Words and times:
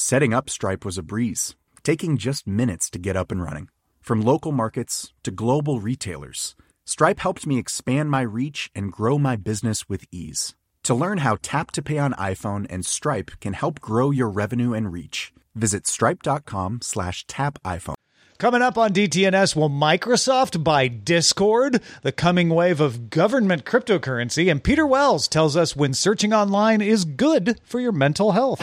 Setting 0.00 0.32
up 0.32 0.48
Stripe 0.48 0.82
was 0.82 0.96
a 0.96 1.02
breeze, 1.02 1.56
taking 1.82 2.16
just 2.16 2.46
minutes 2.46 2.88
to 2.88 2.98
get 2.98 3.16
up 3.18 3.30
and 3.30 3.42
running. 3.42 3.68
From 4.00 4.22
local 4.22 4.50
markets 4.50 5.12
to 5.24 5.30
global 5.30 5.78
retailers, 5.78 6.56
Stripe 6.86 7.20
helped 7.20 7.46
me 7.46 7.58
expand 7.58 8.10
my 8.10 8.22
reach 8.22 8.70
and 8.74 8.90
grow 8.90 9.18
my 9.18 9.36
business 9.36 9.90
with 9.90 10.06
ease. 10.10 10.56
To 10.84 10.94
learn 10.94 11.18
how 11.18 11.36
Tap 11.42 11.70
to 11.72 11.82
Pay 11.82 11.98
on 11.98 12.14
iPhone 12.14 12.66
and 12.70 12.86
Stripe 12.86 13.32
can 13.42 13.52
help 13.52 13.78
grow 13.82 14.10
your 14.10 14.30
revenue 14.30 14.72
and 14.72 14.90
reach, 14.90 15.34
visit 15.54 15.86
stripe.com 15.86 16.80
slash 16.80 17.26
tap 17.26 17.58
iPhone. 17.62 18.00
Coming 18.38 18.62
up 18.62 18.78
on 18.78 18.94
DTNS, 18.94 19.54
will 19.54 19.68
Microsoft 19.68 20.64
buy 20.64 20.88
Discord? 20.88 21.82
The 22.00 22.10
coming 22.10 22.48
wave 22.48 22.80
of 22.80 23.10
government 23.10 23.66
cryptocurrency. 23.66 24.50
And 24.50 24.64
Peter 24.64 24.86
Wells 24.86 25.28
tells 25.28 25.58
us 25.58 25.76
when 25.76 25.92
searching 25.92 26.32
online 26.32 26.80
is 26.80 27.04
good 27.04 27.60
for 27.64 27.80
your 27.80 27.92
mental 27.92 28.32
health. 28.32 28.62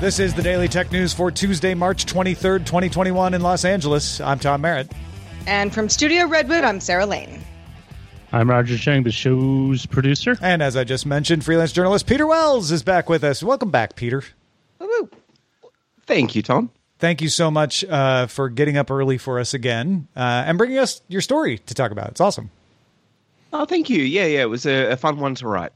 This 0.00 0.18
is 0.18 0.32
the 0.32 0.42
Daily 0.42 0.66
Tech 0.66 0.90
News 0.90 1.12
for 1.12 1.30
Tuesday, 1.30 1.74
March 1.74 2.06
23rd, 2.06 2.64
2021 2.64 3.34
in 3.34 3.42
Los 3.42 3.66
Angeles. 3.66 4.18
I'm 4.18 4.38
Tom 4.38 4.62
Merritt. 4.62 4.90
And 5.46 5.74
from 5.74 5.90
Studio 5.90 6.26
Redwood, 6.26 6.64
I'm 6.64 6.80
Sarah 6.80 7.04
Lane. 7.04 7.42
I'm 8.32 8.48
Roger 8.48 8.78
Chang, 8.78 9.02
the 9.02 9.12
show's 9.12 9.84
producer. 9.84 10.38
And 10.40 10.62
as 10.62 10.74
I 10.74 10.84
just 10.84 11.04
mentioned, 11.04 11.44
freelance 11.44 11.72
journalist 11.72 12.06
Peter 12.06 12.26
Wells 12.26 12.70
is 12.70 12.82
back 12.82 13.10
with 13.10 13.22
us. 13.22 13.42
Welcome 13.42 13.70
back, 13.70 13.94
Peter. 13.94 14.24
Woo-woo. 14.78 15.10
Thank 16.06 16.34
you, 16.34 16.40
Tom. 16.40 16.70
Thank 16.98 17.20
you 17.20 17.28
so 17.28 17.50
much 17.50 17.84
uh, 17.84 18.26
for 18.26 18.48
getting 18.48 18.78
up 18.78 18.90
early 18.90 19.18
for 19.18 19.38
us 19.38 19.52
again 19.52 20.08
uh, 20.16 20.44
and 20.46 20.56
bringing 20.56 20.78
us 20.78 21.02
your 21.08 21.20
story 21.20 21.58
to 21.58 21.74
talk 21.74 21.90
about. 21.90 22.08
It's 22.08 22.22
awesome. 22.22 22.50
Oh, 23.52 23.66
thank 23.66 23.90
you. 23.90 24.02
Yeah, 24.02 24.24
yeah, 24.24 24.40
it 24.40 24.48
was 24.48 24.64
a, 24.64 24.92
a 24.92 24.96
fun 24.96 25.18
one 25.18 25.34
to 25.34 25.46
write. 25.46 25.72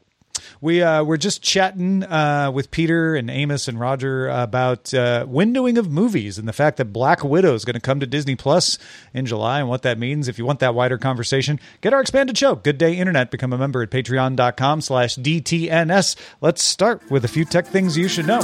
We 0.60 0.82
uh, 0.82 1.04
we're 1.04 1.16
just 1.16 1.42
chatting 1.42 2.04
uh, 2.04 2.50
with 2.52 2.70
Peter 2.70 3.14
and 3.14 3.30
Amos 3.30 3.68
and 3.68 3.78
Roger 3.78 4.28
about 4.28 4.92
uh, 4.94 5.26
windowing 5.28 5.78
of 5.78 5.90
movies 5.90 6.38
and 6.38 6.48
the 6.48 6.52
fact 6.52 6.76
that 6.78 6.86
Black 6.86 7.24
Widow 7.24 7.54
is 7.54 7.64
going 7.64 7.74
to 7.74 7.80
come 7.80 8.00
to 8.00 8.06
Disney 8.06 8.36
Plus 8.36 8.78
in 9.12 9.26
July 9.26 9.60
and 9.60 9.68
what 9.68 9.82
that 9.82 9.98
means. 9.98 10.28
If 10.28 10.38
you 10.38 10.44
want 10.44 10.60
that 10.60 10.74
wider 10.74 10.98
conversation, 10.98 11.60
get 11.80 11.92
our 11.92 12.00
expanded 12.00 12.36
show, 12.36 12.54
Good 12.54 12.78
Day 12.78 12.96
Internet. 12.96 13.30
Become 13.30 13.52
a 13.52 13.58
member 13.58 13.82
at 13.82 13.90
patreon.com 13.90 14.80
slash 14.80 15.16
DTNS. 15.16 16.16
Let's 16.40 16.62
start 16.62 17.10
with 17.10 17.24
a 17.24 17.28
few 17.28 17.44
tech 17.44 17.66
things 17.66 17.96
you 17.96 18.08
should 18.08 18.26
know. 18.26 18.40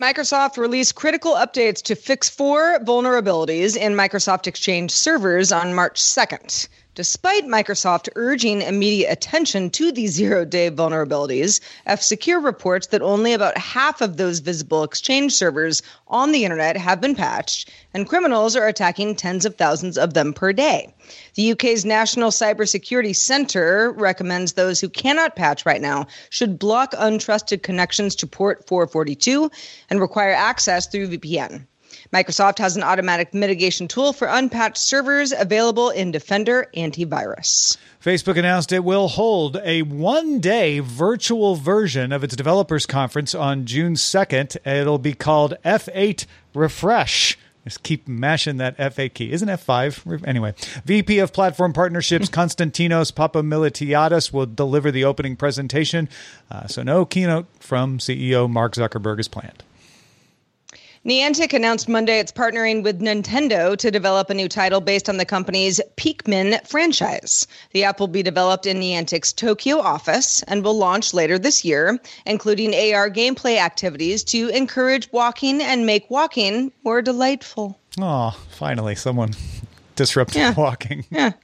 Microsoft 0.00 0.56
released 0.58 0.94
critical 0.94 1.34
updates 1.34 1.82
to 1.82 1.96
fix 1.96 2.28
four 2.28 2.78
vulnerabilities 2.84 3.76
in 3.76 3.94
Microsoft 3.94 4.46
Exchange 4.46 4.92
servers 4.92 5.50
on 5.50 5.74
March 5.74 6.00
2nd. 6.00 6.68
Despite 6.98 7.46
Microsoft 7.46 8.08
urging 8.16 8.60
immediate 8.62 9.12
attention 9.12 9.70
to 9.70 9.92
these 9.92 10.14
zero 10.14 10.44
day 10.44 10.68
vulnerabilities, 10.68 11.60
F 11.86 12.02
Secure 12.02 12.40
reports 12.40 12.88
that 12.88 13.02
only 13.02 13.32
about 13.32 13.56
half 13.56 14.00
of 14.00 14.16
those 14.16 14.40
visible 14.40 14.82
Exchange 14.82 15.32
servers 15.32 15.80
on 16.08 16.32
the 16.32 16.42
internet 16.44 16.76
have 16.76 17.00
been 17.00 17.14
patched, 17.14 17.70
and 17.94 18.08
criminals 18.08 18.56
are 18.56 18.66
attacking 18.66 19.14
tens 19.14 19.44
of 19.44 19.54
thousands 19.54 19.96
of 19.96 20.14
them 20.14 20.32
per 20.32 20.52
day. 20.52 20.92
The 21.36 21.52
UK's 21.52 21.84
National 21.84 22.32
Cybersecurity 22.32 23.14
Centre 23.14 23.92
recommends 23.92 24.54
those 24.54 24.80
who 24.80 24.88
cannot 24.88 25.36
patch 25.36 25.64
right 25.64 25.80
now 25.80 26.08
should 26.30 26.58
block 26.58 26.94
untrusted 26.94 27.62
connections 27.62 28.16
to 28.16 28.26
port 28.26 28.66
442 28.66 29.52
and 29.88 30.00
require 30.00 30.32
access 30.32 30.88
through 30.88 31.10
VPN. 31.10 31.64
Microsoft 32.12 32.58
has 32.58 32.76
an 32.76 32.82
automatic 32.82 33.34
mitigation 33.34 33.88
tool 33.88 34.12
for 34.12 34.28
unpatched 34.28 34.78
servers 34.78 35.32
available 35.32 35.90
in 35.90 36.10
Defender 36.10 36.68
Antivirus. 36.76 37.76
Facebook 38.02 38.36
announced 38.36 38.72
it 38.72 38.84
will 38.84 39.08
hold 39.08 39.58
a 39.64 39.82
one 39.82 40.40
day 40.40 40.80
virtual 40.80 41.56
version 41.56 42.12
of 42.12 42.22
its 42.24 42.36
developers 42.36 42.86
conference 42.86 43.34
on 43.34 43.66
June 43.66 43.94
2nd. 43.94 44.56
It'll 44.66 44.98
be 44.98 45.14
called 45.14 45.54
F8 45.64 46.26
Refresh. 46.54 47.36
Just 47.64 47.82
keep 47.82 48.08
mashing 48.08 48.56
that 48.56 48.78
F8 48.78 49.12
key. 49.12 49.30
Isn't 49.30 49.48
F5? 49.48 50.26
Anyway, 50.26 50.54
VP 50.86 51.18
of 51.18 51.34
Platform 51.34 51.74
Partnerships 51.74 52.28
Konstantinos 52.30 53.12
Papamiltiadis 53.12 54.32
will 54.32 54.46
deliver 54.46 54.90
the 54.90 55.04
opening 55.04 55.36
presentation. 55.36 56.08
Uh, 56.50 56.66
so, 56.66 56.82
no 56.82 57.04
keynote 57.04 57.46
from 57.60 57.98
CEO 57.98 58.48
Mark 58.48 58.74
Zuckerberg 58.74 59.20
is 59.20 59.28
planned. 59.28 59.64
Niantic 61.08 61.54
announced 61.54 61.88
Monday 61.88 62.18
it's 62.18 62.30
partnering 62.30 62.82
with 62.82 63.00
Nintendo 63.00 63.74
to 63.78 63.90
develop 63.90 64.28
a 64.28 64.34
new 64.34 64.46
title 64.46 64.82
based 64.82 65.08
on 65.08 65.16
the 65.16 65.24
company's 65.24 65.80
Pikmin 65.96 66.62
franchise. 66.68 67.46
The 67.72 67.84
app 67.84 67.98
will 67.98 68.08
be 68.08 68.22
developed 68.22 68.66
in 68.66 68.78
Niantic's 68.78 69.32
Tokyo 69.32 69.78
office 69.78 70.42
and 70.42 70.62
will 70.62 70.76
launch 70.76 71.14
later 71.14 71.38
this 71.38 71.64
year, 71.64 71.98
including 72.26 72.74
AR 72.74 73.08
gameplay 73.08 73.56
activities 73.56 74.22
to 74.24 74.48
encourage 74.50 75.10
walking 75.10 75.62
and 75.62 75.86
make 75.86 76.10
walking 76.10 76.72
more 76.84 77.00
delightful. 77.00 77.80
Oh, 77.98 78.38
finally, 78.50 78.94
someone 78.94 79.30
disrupting 79.96 80.42
Yeah. 80.42 80.52
walking. 80.58 81.06
Yeah. 81.10 81.30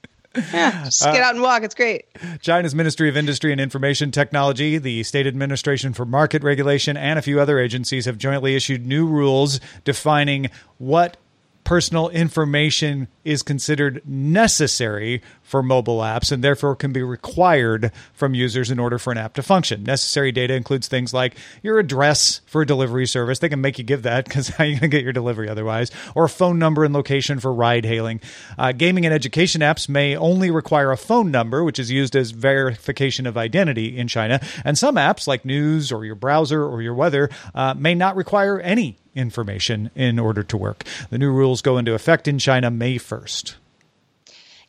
Yeah, 0.53 0.83
just 0.85 1.03
get 1.03 1.21
uh, 1.21 1.25
out 1.25 1.35
and 1.35 1.41
walk. 1.41 1.63
It's 1.63 1.75
great. 1.75 2.05
China's 2.41 2.75
Ministry 2.75 3.09
of 3.09 3.17
Industry 3.17 3.51
and 3.51 3.61
Information 3.61 4.11
Technology, 4.11 4.77
the 4.77 5.03
State 5.03 5.27
Administration 5.27 5.93
for 5.93 6.05
Market 6.05 6.43
Regulation, 6.43 6.97
and 6.97 7.17
a 7.17 7.21
few 7.21 7.39
other 7.39 7.59
agencies 7.59 8.05
have 8.05 8.17
jointly 8.17 8.55
issued 8.55 8.85
new 8.85 9.05
rules 9.05 9.59
defining 9.83 10.49
what 10.77 11.17
personal 11.63 12.09
information 12.09 13.07
is 13.23 13.41
considered 13.43 14.01
necessary 14.05 15.21
for 15.45 15.61
mobile 15.61 15.99
apps 15.99 16.31
and 16.31 16.43
therefore 16.43 16.75
can 16.75 16.91
be 16.91 17.03
required 17.03 17.91
from 18.13 18.33
users 18.33 18.71
in 18.71 18.79
order 18.79 18.97
for 18.97 19.11
an 19.11 19.17
app 19.17 19.35
to 19.35 19.43
function. 19.43 19.83
Necessary 19.83 20.31
data 20.31 20.55
includes 20.55 20.87
things 20.87 21.13
like 21.13 21.35
your 21.61 21.77
address 21.77 22.41
for 22.47 22.63
a 22.63 22.65
delivery 22.65 23.05
service. 23.05 23.39
They 23.39 23.47
can 23.47 23.61
make 23.61 23.77
you 23.77 23.83
give 23.83 24.01
that 24.03 24.25
because 24.25 24.47
how 24.57 24.63
are 24.63 24.67
you 24.67 24.73
going 24.73 24.81
to 24.81 24.87
get 24.97 25.03
your 25.03 25.13
delivery 25.13 25.47
otherwise? 25.47 25.91
Or 26.15 26.25
a 26.25 26.29
phone 26.29 26.57
number 26.57 26.83
and 26.83 26.93
location 26.93 27.39
for 27.39 27.53
ride 27.53 27.85
hailing. 27.85 28.21
Uh, 28.57 28.71
gaming 28.71 29.05
and 29.05 29.13
education 29.13 29.61
apps 29.61 29.87
may 29.87 30.17
only 30.17 30.49
require 30.49 30.91
a 30.91 30.97
phone 30.97 31.29
number, 31.29 31.63
which 31.63 31.77
is 31.77 31.91
used 31.91 32.15
as 32.15 32.31
verification 32.31 33.27
of 33.27 33.37
identity 33.37 33.95
in 33.95 34.07
China. 34.07 34.41
And 34.63 34.77
some 34.77 34.95
apps, 34.95 35.27
like 35.27 35.45
news 35.45 35.91
or 35.91 36.05
your 36.05 36.15
browser 36.15 36.65
or 36.65 36.81
your 36.81 36.95
weather, 36.95 37.29
uh, 37.53 37.75
may 37.77 37.93
not 37.93 38.15
require 38.15 38.59
any 38.59 38.97
information 39.13 39.91
in 39.95 40.17
order 40.17 40.41
to 40.41 40.57
work. 40.57 40.83
The 41.11 41.19
new 41.19 41.31
rules 41.31 41.61
go 41.61 41.77
into 41.77 41.93
effect 41.93 42.27
in 42.27 42.39
China 42.39 42.71
May 42.71 42.97
1st. 42.97 43.55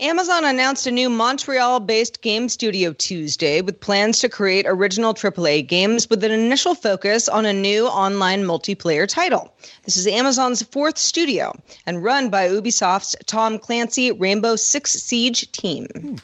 Amazon 0.01 0.45
announced 0.45 0.87
a 0.87 0.91
new 0.91 1.09
Montreal 1.09 1.81
based 1.81 2.21
game 2.21 2.51
studio 2.51 2.93
Tuesday 2.93 3.63
with 3.63 3.81
plans 3.81 4.19
to 4.19 4.29
create 4.29 4.67
original 4.69 5.15
AAA 5.15 5.67
games 5.67 6.11
with 6.11 6.23
an 6.23 6.33
initial 6.33 6.75
focus 6.75 7.31
on 7.31 7.47
a 7.47 7.53
new 7.55 7.87
online 7.87 8.43
multiplayer 8.43 9.09
title. 9.09 9.55
This 9.85 9.97
is 9.97 10.07
Amazon's 10.07 10.63
fourth 10.63 10.99
studio 10.99 11.59
and 11.87 12.05
run 12.05 12.29
by 12.29 12.47
Ubisoft's 12.47 13.17
Tom 13.25 13.59
Clancy 13.59 14.13
Rainbow 14.13 14.57
Six 14.57 14.91
Siege 14.91 15.51
team. 15.53 15.87
Hmm. 15.87 16.17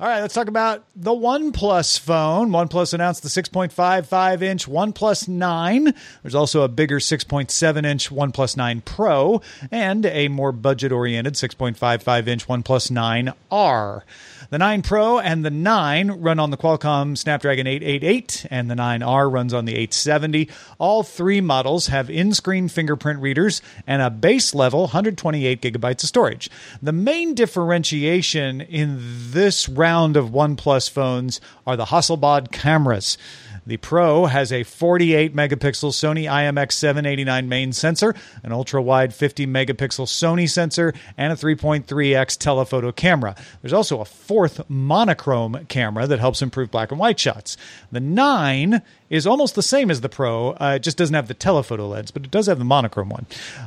All 0.00 0.08
right, 0.08 0.22
let's 0.22 0.32
talk 0.32 0.48
about 0.48 0.86
the 0.96 1.10
OnePlus 1.10 1.98
phone. 1.98 2.48
OnePlus 2.48 2.94
announced 2.94 3.22
the 3.22 3.28
6.55 3.28 4.40
inch 4.40 4.66
OnePlus 4.66 5.28
9. 5.28 5.94
There's 6.22 6.34
also 6.34 6.62
a 6.62 6.68
bigger 6.68 7.00
6.7 7.00 7.84
inch 7.84 8.08
OnePlus 8.08 8.56
9 8.56 8.80
Pro 8.80 9.42
and 9.70 10.06
a 10.06 10.28
more 10.28 10.52
budget 10.52 10.90
oriented 10.90 11.34
6.55 11.34 12.28
inch 12.28 12.48
OnePlus 12.48 12.90
9R. 12.90 14.00
The 14.48 14.58
9 14.58 14.80
Pro 14.80 15.18
and 15.18 15.44
the 15.44 15.50
9 15.50 16.12
run 16.12 16.38
on 16.38 16.50
the 16.50 16.56
Qualcomm 16.56 17.16
Snapdragon 17.18 17.66
888, 17.66 18.46
and 18.50 18.70
the 18.70 18.74
9R 18.74 19.30
runs 19.30 19.52
on 19.52 19.66
the 19.66 19.74
870. 19.74 20.48
All 20.78 21.02
three 21.02 21.42
models 21.42 21.88
have 21.88 22.08
in 22.08 22.32
screen 22.32 22.68
fingerprint 22.68 23.20
readers 23.20 23.60
and 23.86 24.00
a 24.00 24.08
base 24.08 24.54
level 24.54 24.80
128 24.80 25.60
gigabytes 25.60 26.02
of 26.02 26.08
storage. 26.08 26.48
The 26.80 26.92
main 26.92 27.34
differentiation 27.34 28.62
in 28.62 28.96
this 28.98 29.68
round 29.68 29.89
of 29.90 30.30
OnePlus 30.30 30.88
phones 30.88 31.40
are 31.66 31.76
the 31.76 31.86
Hasselblad 31.86 32.52
cameras. 32.52 33.18
The 33.66 33.76
Pro 33.76 34.26
has 34.26 34.52
a 34.52 34.62
48 34.62 35.34
megapixel 35.34 35.90
Sony 35.90 36.30
IMX 36.30 36.72
789 36.72 37.48
main 37.48 37.72
sensor, 37.72 38.14
an 38.44 38.52
ultra 38.52 38.80
wide 38.80 39.12
50 39.12 39.48
megapixel 39.48 40.06
Sony 40.06 40.48
sensor, 40.48 40.94
and 41.18 41.32
a 41.32 41.36
3.3x 41.36 42.38
telephoto 42.38 42.92
camera. 42.92 43.34
There's 43.60 43.72
also 43.72 44.00
a 44.00 44.04
fourth 44.04 44.68
monochrome 44.70 45.66
camera 45.68 46.06
that 46.06 46.20
helps 46.20 46.40
improve 46.40 46.70
black 46.70 46.92
and 46.92 47.00
white 47.00 47.18
shots. 47.18 47.56
The 47.90 48.00
9 48.00 48.80
is 49.10 49.26
almost 49.26 49.56
the 49.56 49.62
same 49.62 49.90
as 49.90 50.00
the 50.00 50.08
Pro, 50.08 50.52
uh, 50.52 50.74
it 50.76 50.82
just 50.82 50.96
doesn't 50.96 51.14
have 51.14 51.28
the 51.28 51.34
telephoto 51.34 51.88
lens, 51.88 52.10
but 52.10 52.24
it 52.24 52.30
does 52.30 52.46
have 52.46 52.58
the 52.58 52.64
monochrome 52.64 53.10
one. 53.10 53.26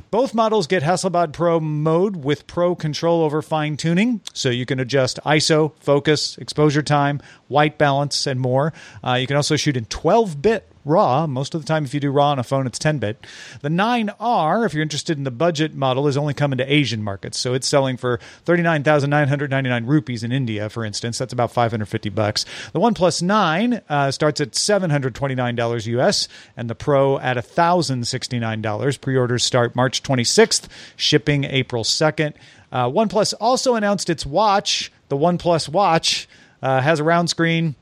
Both 0.10 0.34
models 0.34 0.66
get 0.66 0.82
Hasselblad 0.82 1.34
Pro 1.34 1.60
mode 1.60 2.16
with 2.16 2.48
Pro 2.48 2.74
control 2.76 3.22
over 3.22 3.42
fine 3.42 3.78
tuning, 3.78 4.22
so 4.34 4.50
you 4.50 4.66
can 4.66 4.80
adjust 4.80 5.20
ISO, 5.26 5.74
focus, 5.80 6.38
exposure 6.38 6.82
time, 6.82 7.22
white 7.50 7.78
balance, 7.78 8.26
and 8.26 8.40
more. 8.40 8.74
Uh, 9.06 9.14
you 9.14 9.28
can 9.28 9.36
also 9.36 9.58
shoot 9.58 9.76
in 9.76 9.86
12 9.86 10.42
bit 10.42 10.73
RAW. 10.86 11.28
Most 11.28 11.56
of 11.56 11.62
the 11.62 11.68
time, 11.68 11.86
if 11.86 11.94
you 11.94 12.00
do 12.00 12.12
RAW 12.12 12.32
on 12.32 12.40
a 12.40 12.44
phone, 12.44 12.68
it's 12.68 12.80
10 12.80 13.00
bit. 13.00 13.26
The 13.62 13.70
9R, 13.70 14.66
if 14.66 14.74
you're 14.74 14.84
interested 14.84 15.18
in 15.18 15.24
the 15.24 15.32
budget 15.32 15.74
model, 15.74 16.08
is 16.08 16.18
only 16.18 16.34
coming 16.34 16.58
to 16.58 16.74
Asian 16.74 17.04
markets. 17.04 17.40
So 17.40 17.54
it's 17.54 17.68
selling 17.68 17.98
for 17.98 18.20
39,999 18.46 19.86
rupees 19.86 20.24
in 20.24 20.32
India, 20.32 20.70
for 20.70 20.86
instance. 20.86 21.18
That's 21.18 21.34
about 21.34 21.52
550 21.52 22.10
bucks. 22.10 22.46
The 22.74 22.80
OnePlus 22.80 23.22
9 23.22 23.82
uh, 23.90 24.12
starts 24.12 24.42
at 24.42 24.52
$729 24.52 25.88
US, 25.88 26.28
and 26.58 26.70
the 26.70 26.76
Pro 26.76 27.20
at 27.20 27.38
$1,069. 27.38 29.02
Pre 29.02 29.18
orders 29.18 29.44
start 29.44 29.76
March 29.76 30.04
26th, 30.04 30.68
shipping 30.96 31.44
April 31.46 31.84
2nd. 31.84 32.34
Uh, 32.72 32.90
OnePlus 32.90 33.34
also 33.40 33.76
announced 33.76 34.10
its 34.10 34.26
watch, 34.26 34.92
the 35.10 35.18
OnePlus 35.18 35.70
Watch. 35.70 36.28
Uh, 36.62 36.80
has 36.80 37.02
a 37.02 37.04
round 37.04 37.30
screen, 37.30 37.76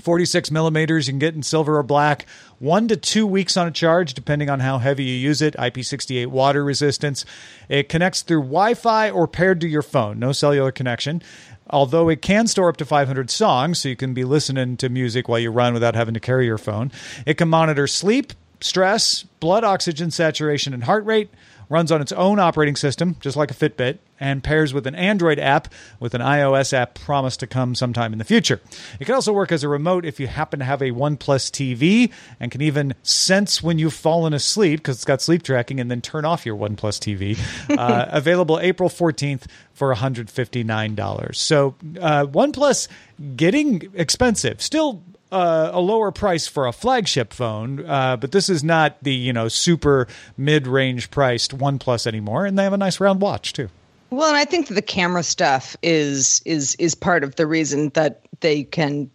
46 0.00 0.50
millimeters. 0.50 1.06
You 1.06 1.12
can 1.12 1.18
get 1.18 1.34
in 1.34 1.42
silver 1.42 1.78
or 1.78 1.82
black. 1.82 2.26
One 2.58 2.88
to 2.88 2.96
two 2.96 3.26
weeks 3.26 3.56
on 3.56 3.66
a 3.66 3.70
charge, 3.70 4.14
depending 4.14 4.48
on 4.50 4.60
how 4.60 4.78
heavy 4.78 5.04
you 5.04 5.16
use 5.16 5.42
it. 5.42 5.54
IP68 5.54 6.28
water 6.28 6.64
resistance. 6.64 7.24
It 7.68 7.88
connects 7.88 8.22
through 8.22 8.42
Wi 8.42 8.74
Fi 8.74 9.10
or 9.10 9.26
paired 9.26 9.60
to 9.60 9.68
your 9.68 9.82
phone. 9.82 10.18
No 10.18 10.32
cellular 10.32 10.72
connection. 10.72 11.22
Although 11.70 12.08
it 12.08 12.22
can 12.22 12.46
store 12.46 12.68
up 12.68 12.78
to 12.78 12.86
500 12.86 13.30
songs, 13.30 13.80
so 13.80 13.88
you 13.90 13.96
can 13.96 14.14
be 14.14 14.24
listening 14.24 14.76
to 14.78 14.88
music 14.88 15.28
while 15.28 15.38
you 15.38 15.50
run 15.50 15.74
without 15.74 15.94
having 15.94 16.14
to 16.14 16.20
carry 16.20 16.46
your 16.46 16.58
phone. 16.58 16.90
It 17.26 17.34
can 17.34 17.48
monitor 17.48 17.86
sleep, 17.86 18.32
stress, 18.60 19.22
blood 19.40 19.64
oxygen 19.64 20.10
saturation, 20.10 20.72
and 20.72 20.84
heart 20.84 21.04
rate 21.04 21.30
runs 21.68 21.92
on 21.92 22.00
its 22.00 22.12
own 22.12 22.38
operating 22.38 22.76
system, 22.76 23.16
just 23.20 23.36
like 23.36 23.50
a 23.50 23.54
Fitbit, 23.54 23.98
and 24.20 24.42
pairs 24.42 24.74
with 24.74 24.86
an 24.86 24.94
Android 24.94 25.38
app 25.38 25.68
with 26.00 26.14
an 26.14 26.20
iOS 26.20 26.72
app 26.72 26.94
promised 26.94 27.40
to 27.40 27.46
come 27.46 27.74
sometime 27.74 28.12
in 28.12 28.18
the 28.18 28.24
future. 28.24 28.60
It 28.98 29.04
can 29.04 29.14
also 29.14 29.32
work 29.32 29.52
as 29.52 29.62
a 29.62 29.68
remote 29.68 30.04
if 30.04 30.18
you 30.18 30.26
happen 30.26 30.58
to 30.58 30.64
have 30.64 30.82
a 30.82 30.90
OnePlus 30.90 31.50
TV 31.50 32.12
and 32.40 32.50
can 32.50 32.60
even 32.62 32.94
sense 33.02 33.62
when 33.62 33.78
you've 33.78 33.94
fallen 33.94 34.34
asleep 34.34 34.80
because 34.80 34.96
it's 34.96 35.04
got 35.04 35.22
sleep 35.22 35.42
tracking 35.42 35.78
and 35.78 35.90
then 35.90 36.00
turn 36.00 36.24
off 36.24 36.46
your 36.46 36.56
OnePlus 36.56 36.98
TV. 36.98 37.38
uh, 37.78 38.06
available 38.08 38.58
April 38.58 38.88
14th 38.88 39.44
for 39.72 39.94
$159. 39.94 41.36
So 41.36 41.74
uh, 42.00 42.26
OnePlus 42.26 42.88
getting 43.36 43.88
expensive. 43.94 44.60
Still 44.60 45.02
uh, 45.30 45.70
a 45.72 45.80
lower 45.80 46.10
price 46.10 46.46
for 46.46 46.66
a 46.66 46.72
flagship 46.72 47.32
phone, 47.32 47.84
uh, 47.86 48.16
but 48.16 48.32
this 48.32 48.48
is 48.48 48.64
not 48.64 49.02
the 49.02 49.12
you 49.12 49.32
know 49.32 49.48
super 49.48 50.06
mid 50.36 50.66
range 50.66 51.10
priced 51.10 51.56
OnePlus 51.56 52.06
anymore, 52.06 52.46
and 52.46 52.58
they 52.58 52.64
have 52.64 52.72
a 52.72 52.78
nice 52.78 53.00
round 53.00 53.20
watch 53.20 53.52
too. 53.52 53.68
Well, 54.10 54.28
and 54.28 54.36
I 54.36 54.44
think 54.44 54.68
that 54.68 54.74
the 54.74 54.82
camera 54.82 55.22
stuff 55.22 55.76
is 55.82 56.40
is 56.44 56.74
is 56.76 56.94
part 56.94 57.24
of 57.24 57.36
the 57.36 57.46
reason 57.46 57.90
that 57.90 58.22
they 58.40 58.64
can, 58.64 59.10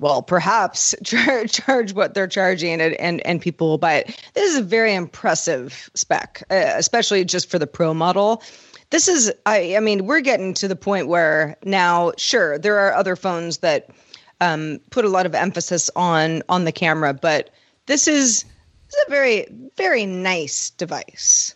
well, 0.00 0.20
perhaps 0.20 0.94
charge, 1.04 1.52
charge 1.52 1.94
what 1.94 2.14
they're 2.14 2.26
charging, 2.26 2.80
and, 2.80 2.94
and 2.94 3.24
and 3.26 3.40
people 3.40 3.68
will 3.68 3.78
buy 3.78 3.94
it. 3.94 4.22
This 4.34 4.52
is 4.52 4.58
a 4.58 4.62
very 4.62 4.94
impressive 4.94 5.90
spec, 5.94 6.42
uh, 6.50 6.72
especially 6.76 7.24
just 7.24 7.50
for 7.50 7.58
the 7.58 7.66
Pro 7.66 7.94
model. 7.94 8.42
This 8.90 9.06
is, 9.06 9.30
I, 9.44 9.76
I 9.76 9.80
mean, 9.80 10.06
we're 10.06 10.22
getting 10.22 10.54
to 10.54 10.68
the 10.68 10.76
point 10.76 11.08
where 11.08 11.58
now, 11.62 12.12
sure, 12.16 12.58
there 12.58 12.78
are 12.78 12.94
other 12.94 13.16
phones 13.16 13.58
that 13.58 13.90
um, 14.40 14.80
put 14.90 15.04
a 15.04 15.08
lot 15.08 15.26
of 15.26 15.34
emphasis 15.34 15.90
on 15.96 16.42
on 16.48 16.64
the 16.64 16.72
camera, 16.72 17.14
but 17.14 17.50
this 17.86 18.06
is 18.08 18.44
this 18.44 18.94
is 18.94 19.04
a 19.06 19.10
very 19.10 19.46
very 19.76 20.06
nice 20.06 20.70
device. 20.70 21.54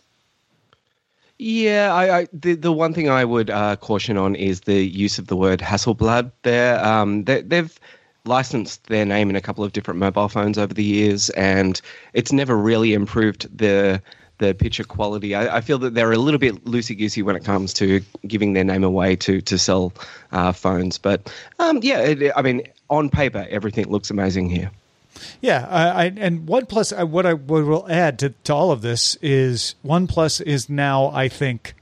Yeah, 1.39 1.93
I, 1.93 2.19
I 2.19 2.27
the 2.31 2.55
the 2.55 2.71
one 2.71 2.93
thing 2.93 3.09
I 3.09 3.25
would 3.25 3.49
uh, 3.49 3.75
caution 3.77 4.17
on 4.17 4.35
is 4.35 4.61
the 4.61 4.85
use 4.85 5.17
of 5.17 5.27
the 5.27 5.35
word 5.35 5.59
Hasselblad. 5.59 6.31
There, 6.43 6.83
um, 6.85 7.23
they, 7.25 7.41
they've 7.41 7.79
licensed 8.25 8.87
their 8.87 9.05
name 9.05 9.29
in 9.29 9.35
a 9.35 9.41
couple 9.41 9.63
of 9.63 9.73
different 9.73 9.99
mobile 9.99 10.29
phones 10.29 10.57
over 10.57 10.73
the 10.73 10.83
years, 10.83 11.29
and 11.31 11.81
it's 12.13 12.31
never 12.31 12.57
really 12.57 12.93
improved 12.93 13.57
the 13.57 14.01
the 14.39 14.53
picture 14.53 14.83
quality. 14.83 15.35
I, 15.35 15.57
I 15.57 15.61
feel 15.61 15.77
that 15.79 15.93
they're 15.93 16.11
a 16.11 16.17
little 16.17 16.39
bit 16.39 16.65
loosey 16.65 16.97
goosey 16.97 17.21
when 17.21 17.35
it 17.35 17.43
comes 17.43 17.73
to 17.75 18.01
giving 18.27 18.53
their 18.53 18.63
name 18.63 18.83
away 18.83 19.15
to 19.17 19.41
to 19.41 19.57
sell 19.57 19.93
uh, 20.31 20.51
phones. 20.51 20.97
But 20.97 21.31
um, 21.59 21.79
yeah, 21.81 21.99
it, 21.99 22.31
I 22.35 22.41
mean, 22.41 22.63
on 22.89 23.09
paper, 23.09 23.47
everything 23.49 23.89
looks 23.89 24.09
amazing 24.09 24.49
here. 24.49 24.71
Yeah, 25.41 25.67
I, 25.69 26.05
and 26.05 26.47
OnePlus. 26.47 26.97
I, 26.97 27.03
what 27.03 27.25
I 27.25 27.33
what 27.33 27.65
will 27.65 27.89
add 27.89 28.19
to, 28.19 28.29
to 28.45 28.53
all 28.53 28.71
of 28.71 28.81
this 28.81 29.15
is 29.21 29.75
OnePlus 29.85 30.41
is 30.41 30.69
now, 30.69 31.07
I 31.07 31.29
think, 31.29 31.75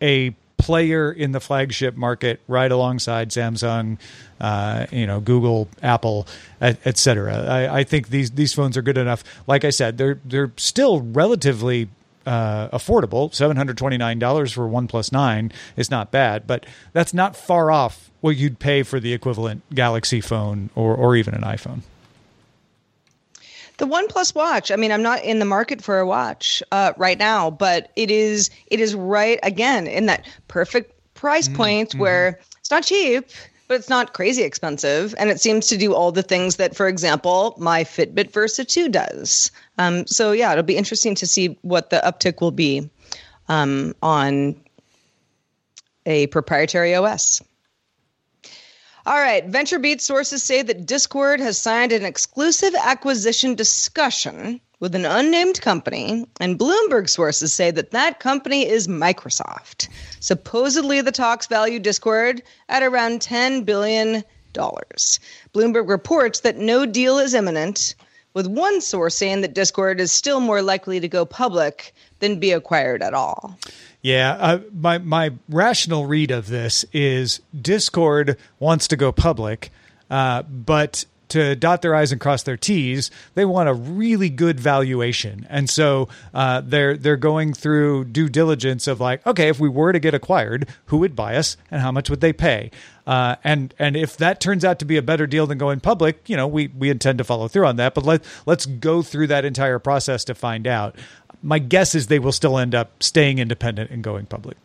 a 0.00 0.34
player 0.58 1.10
in 1.10 1.32
the 1.32 1.40
flagship 1.40 1.96
market, 1.96 2.40
right 2.48 2.70
alongside 2.70 3.30
Samsung, 3.30 3.98
uh, 4.40 4.86
you 4.90 5.06
know, 5.06 5.20
Google, 5.20 5.68
Apple, 5.82 6.26
et, 6.60 6.78
et 6.84 6.98
cetera. 6.98 7.34
I, 7.34 7.78
I, 7.78 7.84
think 7.84 8.08
these 8.08 8.32
these 8.32 8.52
phones 8.52 8.76
are 8.76 8.82
good 8.82 8.98
enough. 8.98 9.24
Like 9.46 9.64
I 9.64 9.70
said, 9.70 9.96
they're 9.96 10.20
they're 10.24 10.52
still 10.56 11.00
relatively. 11.00 11.88
Uh, 12.26 12.68
affordable, 12.76 13.32
seven 13.32 13.56
hundred 13.56 13.78
twenty 13.78 13.96
nine 13.96 14.18
dollars 14.18 14.52
for 14.52 14.68
OnePlus 14.68 15.12
Nine 15.12 15.50
is 15.78 15.90
not 15.90 16.10
bad, 16.10 16.46
but 16.46 16.66
that's 16.92 17.14
not 17.14 17.34
far 17.34 17.70
off 17.70 18.10
what 18.20 18.36
you'd 18.36 18.58
pay 18.58 18.82
for 18.82 19.00
the 19.00 19.14
equivalent 19.14 19.62
Galaxy 19.74 20.20
phone 20.20 20.68
or 20.74 20.94
or 20.94 21.16
even 21.16 21.32
an 21.32 21.40
iPhone. 21.40 21.80
The 23.78 23.86
OnePlus 23.86 24.34
watch. 24.34 24.70
I 24.70 24.76
mean, 24.76 24.90
I'm 24.90 25.02
not 25.02 25.22
in 25.22 25.38
the 25.38 25.44
market 25.44 25.82
for 25.82 25.98
a 25.98 26.06
watch 26.06 26.62
uh, 26.72 26.92
right 26.96 27.18
now, 27.18 27.50
but 27.50 27.90
it 27.96 28.10
is 28.10 28.50
it 28.66 28.80
is 28.80 28.94
right 28.94 29.38
again 29.42 29.86
in 29.86 30.06
that 30.06 30.26
perfect 30.48 30.92
price 31.14 31.48
point 31.48 31.90
mm-hmm. 31.90 32.00
where 32.00 32.40
it's 32.58 32.70
not 32.70 32.84
cheap, 32.84 33.28
but 33.68 33.74
it's 33.74 33.88
not 33.88 34.14
crazy 34.14 34.42
expensive, 34.42 35.14
and 35.18 35.30
it 35.30 35.40
seems 35.40 35.68
to 35.68 35.76
do 35.76 35.94
all 35.94 36.10
the 36.10 36.22
things 36.22 36.56
that, 36.56 36.74
for 36.74 36.88
example, 36.88 37.54
my 37.58 37.84
Fitbit 37.84 38.32
Versa 38.32 38.64
2 38.64 38.88
does. 38.88 39.50
Um, 39.78 40.06
so 40.06 40.32
yeah, 40.32 40.50
it'll 40.52 40.64
be 40.64 40.76
interesting 40.76 41.14
to 41.16 41.26
see 41.26 41.56
what 41.62 41.90
the 41.90 42.00
uptick 42.04 42.40
will 42.40 42.50
be 42.50 42.88
um, 43.48 43.94
on 44.02 44.56
a 46.06 46.26
proprietary 46.28 46.94
OS. 46.94 47.42
All 49.08 49.16
right. 49.16 49.50
VentureBeat 49.50 50.02
sources 50.02 50.42
say 50.42 50.60
that 50.60 50.84
Discord 50.84 51.40
has 51.40 51.56
signed 51.56 51.92
an 51.92 52.04
exclusive 52.04 52.74
acquisition 52.74 53.54
discussion 53.54 54.60
with 54.80 54.94
an 54.94 55.06
unnamed 55.06 55.62
company, 55.62 56.26
and 56.40 56.58
Bloomberg 56.58 57.08
sources 57.08 57.50
say 57.50 57.70
that 57.70 57.92
that 57.92 58.20
company 58.20 58.68
is 58.68 58.86
Microsoft. 58.86 59.88
Supposedly, 60.20 61.00
the 61.00 61.10
talks 61.10 61.46
value 61.46 61.78
Discord 61.78 62.42
at 62.68 62.82
around 62.82 63.20
$10 63.20 63.64
billion. 63.64 64.24
Bloomberg 64.52 65.88
reports 65.88 66.40
that 66.40 66.58
no 66.58 66.84
deal 66.84 67.18
is 67.18 67.32
imminent, 67.32 67.94
with 68.34 68.46
one 68.46 68.82
source 68.82 69.14
saying 69.14 69.40
that 69.40 69.54
Discord 69.54 70.00
is 70.00 70.12
still 70.12 70.40
more 70.40 70.60
likely 70.60 71.00
to 71.00 71.08
go 71.08 71.24
public 71.24 71.94
than 72.18 72.38
be 72.38 72.52
acquired 72.52 73.02
at 73.02 73.14
all. 73.14 73.58
Yeah, 74.02 74.36
uh, 74.38 74.60
my 74.72 74.98
my 74.98 75.32
rational 75.48 76.06
read 76.06 76.30
of 76.30 76.46
this 76.46 76.84
is 76.92 77.40
Discord 77.60 78.36
wants 78.60 78.88
to 78.88 78.96
go 78.96 79.10
public, 79.10 79.70
uh, 80.08 80.42
but 80.42 81.04
to 81.28 81.54
dot 81.54 81.82
their 81.82 81.94
i's 81.94 82.10
and 82.10 82.20
cross 82.20 82.42
their 82.42 82.56
t's 82.56 83.10
they 83.34 83.44
want 83.44 83.68
a 83.68 83.74
really 83.74 84.30
good 84.30 84.58
valuation. 84.58 85.46
And 85.48 85.68
so 85.68 86.08
uh, 86.32 86.62
they're 86.64 86.96
they're 86.96 87.16
going 87.16 87.54
through 87.54 88.04
due 88.06 88.28
diligence 88.28 88.86
of 88.86 89.00
like 89.00 89.26
okay 89.26 89.48
if 89.48 89.60
we 89.60 89.68
were 89.68 89.92
to 89.92 89.98
get 89.98 90.14
acquired 90.14 90.68
who 90.86 90.98
would 90.98 91.14
buy 91.14 91.36
us 91.36 91.56
and 91.70 91.80
how 91.80 91.92
much 91.92 92.10
would 92.10 92.20
they 92.20 92.32
pay? 92.32 92.70
Uh, 93.06 93.36
and 93.44 93.74
and 93.78 93.96
if 93.96 94.16
that 94.18 94.40
turns 94.40 94.64
out 94.64 94.78
to 94.78 94.84
be 94.84 94.96
a 94.96 95.02
better 95.02 95.26
deal 95.26 95.46
than 95.46 95.58
going 95.58 95.80
public 95.80 96.28
you 96.28 96.36
know 96.36 96.46
we 96.46 96.68
we 96.68 96.90
intend 96.90 97.18
to 97.18 97.24
follow 97.24 97.48
through 97.48 97.66
on 97.66 97.76
that 97.76 97.94
but 97.94 98.04
let 98.04 98.22
let's 98.46 98.66
go 98.66 99.02
through 99.02 99.26
that 99.26 99.44
entire 99.44 99.78
process 99.78 100.24
to 100.24 100.34
find 100.34 100.66
out 100.66 100.94
my 101.42 101.58
guess 101.58 101.94
is 101.94 102.06
they 102.06 102.18
will 102.18 102.32
still 102.32 102.58
end 102.58 102.74
up 102.74 103.02
staying 103.02 103.38
independent 103.38 103.90
and 103.90 104.02
going 104.02 104.26
public 104.26 104.56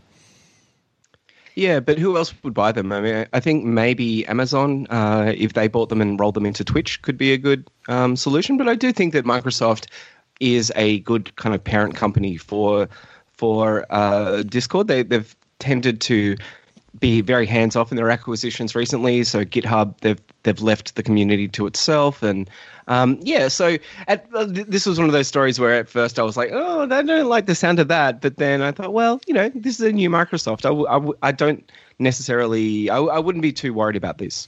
Yeah, 1.55 1.79
but 1.79 1.99
who 1.99 2.17
else 2.17 2.33
would 2.43 2.53
buy 2.53 2.71
them? 2.71 2.91
I 2.91 3.01
mean, 3.01 3.27
I 3.31 3.39
think 3.39 3.63
maybe 3.63 4.25
Amazon, 4.25 4.87
uh, 4.89 5.33
if 5.35 5.53
they 5.53 5.67
bought 5.67 5.89
them 5.89 6.01
and 6.01 6.19
rolled 6.19 6.33
them 6.33 6.45
into 6.45 6.63
Twitch, 6.63 7.01
could 7.03 7.17
be 7.17 7.31
a 7.31 7.37
good 7.37 7.69
um, 7.87 8.15
solution. 8.15 8.57
But 8.57 8.67
I 8.67 8.75
do 8.75 8.91
think 8.91 9.13
that 9.13 9.25
Microsoft 9.25 9.87
is 10.39 10.71
a 10.75 10.99
good 10.99 11.35
kind 11.35 11.53
of 11.53 11.63
parent 11.63 11.95
company 11.95 12.37
for 12.37 12.89
for 13.33 13.85
uh, 13.89 14.43
Discord. 14.43 14.87
They, 14.87 15.03
they've 15.03 15.35
tended 15.59 16.01
to 16.01 16.35
be 16.99 17.21
very 17.21 17.45
hands 17.45 17.75
off 17.75 17.91
in 17.91 17.97
their 17.97 18.09
acquisitions 18.09 18.75
recently. 18.75 19.23
So 19.23 19.43
GitHub, 19.43 19.99
they've 20.01 20.19
they've 20.43 20.61
left 20.61 20.95
the 20.95 21.03
community 21.03 21.47
to 21.49 21.65
itself, 21.65 22.21
and 22.21 22.49
um, 22.87 23.19
yeah. 23.21 23.47
So 23.47 23.77
at, 24.07 24.25
uh, 24.33 24.45
th- 24.45 24.67
this 24.67 24.85
was 24.85 24.99
one 24.99 25.07
of 25.07 25.13
those 25.13 25.27
stories 25.27 25.59
where 25.59 25.73
at 25.73 25.89
first 25.89 26.19
I 26.19 26.23
was 26.23 26.37
like, 26.37 26.49
oh, 26.53 26.81
I 26.83 27.01
don't 27.01 27.27
like 27.27 27.45
the 27.45 27.55
sound 27.55 27.79
of 27.79 27.87
that, 27.87 28.21
but 28.21 28.37
then 28.37 28.61
I 28.61 28.71
thought, 28.71 28.93
well, 28.93 29.21
you 29.25 29.33
know, 29.33 29.49
this 29.55 29.79
is 29.79 29.85
a 29.85 29.91
new 29.91 30.09
Microsoft. 30.09 30.65
I, 30.65 30.69
w- 30.69 30.87
I, 30.87 30.93
w- 30.93 31.17
I 31.23 31.31
don't 31.31 31.69
necessarily, 31.99 32.89
I, 32.89 32.95
w- 32.95 33.11
I 33.11 33.19
wouldn't 33.19 33.41
be 33.41 33.53
too 33.53 33.73
worried 33.73 33.95
about 33.95 34.17
this. 34.17 34.47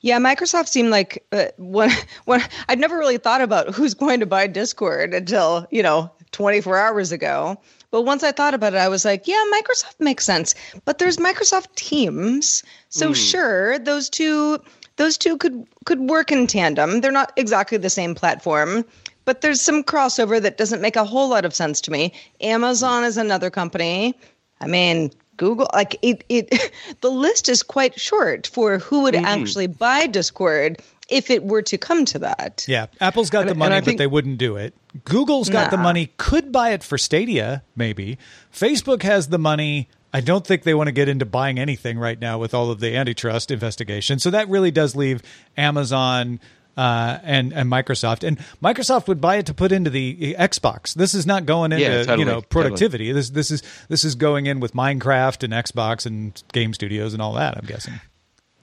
Yeah, 0.00 0.18
Microsoft 0.18 0.68
seemed 0.68 0.90
like 0.90 1.24
uh, 1.32 1.46
when 1.56 1.90
when 2.26 2.42
I'd 2.68 2.78
never 2.78 2.98
really 2.98 3.18
thought 3.18 3.40
about 3.40 3.74
who's 3.74 3.94
going 3.94 4.20
to 4.20 4.26
buy 4.26 4.46
Discord 4.46 5.14
until 5.14 5.66
you 5.70 5.82
know 5.82 6.10
24 6.32 6.76
hours 6.76 7.12
ago. 7.12 7.58
But 7.90 8.02
once 8.02 8.22
I 8.22 8.32
thought 8.32 8.54
about 8.54 8.74
it, 8.74 8.78
I 8.78 8.88
was 8.88 9.04
like, 9.04 9.26
yeah, 9.26 9.42
Microsoft 9.52 10.00
makes 10.00 10.24
sense. 10.24 10.54
But 10.84 10.98
there's 10.98 11.18
Microsoft 11.18 11.74
Teams, 11.74 12.62
so 12.88 13.08
hmm. 13.08 13.14
sure, 13.14 13.78
those 13.78 14.08
two 14.08 14.58
those 14.96 15.16
two 15.18 15.36
could 15.36 15.66
could 15.84 16.00
work 16.00 16.32
in 16.32 16.46
tandem. 16.46 17.00
They're 17.00 17.12
not 17.12 17.32
exactly 17.36 17.78
the 17.78 17.90
same 17.90 18.14
platform, 18.14 18.84
but 19.24 19.40
there's 19.40 19.60
some 19.60 19.84
crossover 19.84 20.40
that 20.40 20.56
doesn't 20.56 20.80
make 20.80 20.96
a 20.96 21.04
whole 21.04 21.28
lot 21.28 21.44
of 21.44 21.54
sense 21.54 21.80
to 21.82 21.90
me. 21.90 22.12
Amazon 22.40 23.04
is 23.04 23.16
another 23.16 23.50
company. 23.50 24.14
I 24.60 24.66
mean, 24.66 25.10
Google 25.36 25.68
like 25.74 25.98
it 26.02 26.24
it 26.28 26.72
the 27.00 27.10
list 27.10 27.48
is 27.48 27.62
quite 27.62 27.98
short 27.98 28.46
for 28.46 28.78
who 28.78 29.02
would 29.02 29.14
hmm. 29.14 29.24
actually 29.24 29.66
buy 29.66 30.06
Discord 30.06 30.80
if 31.08 31.30
it 31.30 31.44
were 31.44 31.62
to 31.62 31.78
come 31.78 32.04
to 32.06 32.18
that. 32.20 32.64
Yeah, 32.68 32.86
Apple's 33.00 33.30
got 33.30 33.42
And- 33.42 33.50
the 33.50 33.54
money, 33.54 33.76
I 33.76 33.80
but 33.80 33.96
they 33.98 34.06
wouldn't 34.06 34.38
do 34.38 34.56
it. 34.56 34.74
Google's 35.04 35.48
got 35.48 35.70
the 35.70 35.76
money, 35.76 36.10
could 36.16 36.50
buy 36.52 36.70
it 36.70 36.82
for 36.82 36.96
Stadia, 36.98 37.62
maybe. 37.76 38.18
Facebook 38.52 39.02
has 39.02 39.28
the 39.28 39.38
money. 39.38 39.88
I 40.12 40.20
don't 40.20 40.46
think 40.46 40.62
they 40.62 40.72
want 40.74 40.86
to 40.88 40.92
get 40.92 41.08
into 41.08 41.26
buying 41.26 41.58
anything 41.58 41.98
right 41.98 42.18
now 42.18 42.38
with 42.38 42.54
all 42.54 42.70
of 42.70 42.80
the 42.80 42.96
antitrust 42.96 43.50
investigation. 43.50 44.18
So 44.18 44.30
that 44.30 44.48
really 44.48 44.70
does 44.70 44.96
leave 44.96 45.22
Amazon 45.56 46.40
uh, 46.76 47.18
and 47.22 47.52
and 47.52 47.70
Microsoft. 47.70 48.26
And 48.26 48.38
Microsoft 48.62 49.08
would 49.08 49.20
buy 49.20 49.36
it 49.36 49.46
to 49.46 49.54
put 49.54 49.72
into 49.72 49.90
the 49.90 50.34
Xbox. 50.38 50.94
This 50.94 51.14
is 51.14 51.26
not 51.26 51.44
going 51.46 51.72
into 51.72 51.84
Yeah, 51.84 51.98
totally, 52.02 52.18
you 52.20 52.24
know 52.24 52.32
totally. 52.40 52.46
productivity. 52.50 53.12
This 53.12 53.30
this 53.30 53.50
is 53.50 53.62
this 53.88 54.04
is 54.04 54.14
going 54.14 54.46
in 54.46 54.60
with 54.60 54.72
Minecraft 54.74 55.42
and 55.42 55.52
Xbox 55.52 56.06
and 56.06 56.40
game 56.52 56.72
studios 56.74 57.12
and 57.12 57.20
all 57.22 57.34
that. 57.34 57.56
I'm 57.56 57.66
guessing. 57.66 57.94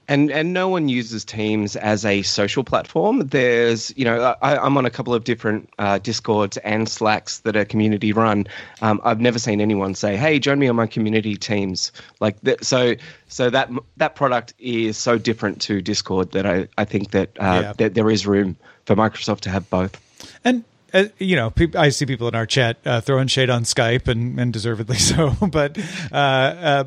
And 0.08 0.30
and 0.30 0.52
no 0.52 0.68
one 0.68 0.88
uses 0.88 1.24
Teams 1.24 1.76
as 1.76 2.04
a 2.04 2.22
social 2.22 2.64
platform. 2.64 3.20
There's, 3.28 3.92
you 3.96 4.04
know, 4.04 4.34
I, 4.42 4.56
I'm 4.58 4.76
on 4.76 4.84
a 4.86 4.90
couple 4.90 5.14
of 5.14 5.24
different 5.24 5.70
uh, 5.78 5.98
Discords 5.98 6.56
and 6.58 6.88
Slacks 6.88 7.40
that 7.40 7.56
are 7.56 7.64
community 7.64 8.12
run. 8.12 8.46
Um, 8.82 9.00
I've 9.04 9.20
never 9.20 9.38
seen 9.38 9.60
anyone 9.60 9.94
say, 9.94 10.16
"Hey, 10.16 10.38
join 10.38 10.58
me 10.58 10.68
on 10.68 10.76
my 10.76 10.86
community 10.86 11.36
Teams." 11.36 11.92
Like 12.20 12.40
that. 12.42 12.64
So, 12.64 12.94
so 13.28 13.50
that 13.50 13.70
that 13.96 14.14
product 14.14 14.54
is 14.58 14.96
so 14.96 15.18
different 15.18 15.60
to 15.62 15.80
Discord 15.80 16.32
that 16.32 16.46
I 16.46 16.68
I 16.76 16.84
think 16.84 17.10
that 17.12 17.30
uh, 17.40 17.60
Yeah. 17.62 17.72
that 17.78 17.94
there 17.94 18.10
is 18.10 18.26
room 18.26 18.56
for 18.86 18.94
Microsoft 18.96 19.40
to 19.40 19.50
have 19.50 19.68
both. 19.70 20.00
And 20.44 20.64
uh, 20.92 21.06
you 21.18 21.34
know, 21.36 21.50
peop 21.50 21.74
I 21.74 21.88
see 21.88 22.06
people 22.06 22.28
in 22.28 22.34
our 22.34 22.46
chat 22.46 22.76
uh, 22.84 23.00
throwing 23.00 23.26
shade 23.26 23.50
on 23.50 23.64
Skype, 23.64 24.06
and, 24.08 24.38
and 24.38 24.52
deservedly 24.52 24.98
so. 25.10 25.32
But 25.40 25.76
uh, 26.12 26.14
uh, 26.16 26.84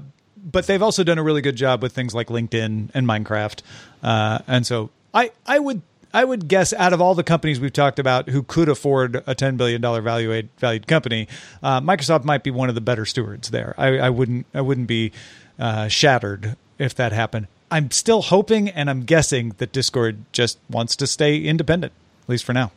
but 0.50 0.66
they've 0.68 0.82
also 0.82 1.04
done 1.04 1.18
a 1.18 1.24
really 1.24 1.42
good 1.42 1.56
job 1.56 1.82
with 1.82 1.94
things 1.94 2.16
like 2.16 2.28
LinkedIn 2.28 2.90
and 2.94 3.08
Minecraft. 3.08 3.62
Uh, 4.02 4.40
and 4.48 4.66
so 4.66 4.90
I 5.14 5.32
I 5.46 5.60
would 5.60 5.82
I 6.14 6.24
would 6.24 6.48
guess 6.48 6.74
out 6.74 6.94
of 6.94 7.02
all 7.02 7.16
the 7.16 7.24
companies 7.24 7.60
we've 7.60 7.74
talked 7.74 8.00
about 8.00 8.30
who 8.30 8.44
could 8.44 8.70
afford 8.70 9.24
a 9.28 9.36
ten 9.36 9.58
billion 9.58 9.82
dollar 9.82 10.02
valued 10.02 10.50
valued 10.58 10.88
company, 10.88 11.28
uh, 11.62 11.82
Microsoft 11.82 12.24
might 12.24 12.44
be 12.44 12.52
one 12.52 12.70
of 12.70 12.76
the 12.76 12.82
better 12.82 13.06
stewards 13.06 13.52
there. 13.52 13.76
I, 13.78 14.00
I 14.00 14.10
wouldn't 14.10 14.46
I 14.54 14.62
wouldn't 14.62 14.88
be 14.88 15.12
uh, 15.60 15.88
shattered 15.88 16.56
if 16.80 16.96
that 16.96 17.12
happened. 17.12 17.48
I'm 17.70 17.92
still 17.92 18.22
hoping 18.22 18.70
and 18.70 18.90
I'm 18.90 19.04
guessing 19.04 19.54
that 19.58 19.74
Discord 19.74 20.24
just 20.32 20.58
wants 20.70 20.96
to 20.98 21.08
stay 21.08 21.42
independent, 21.42 21.92
at 22.24 22.30
least 22.30 22.46
for 22.46 22.54
now. 22.54 22.72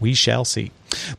We 0.00 0.14
shall 0.14 0.44
see. 0.44 0.70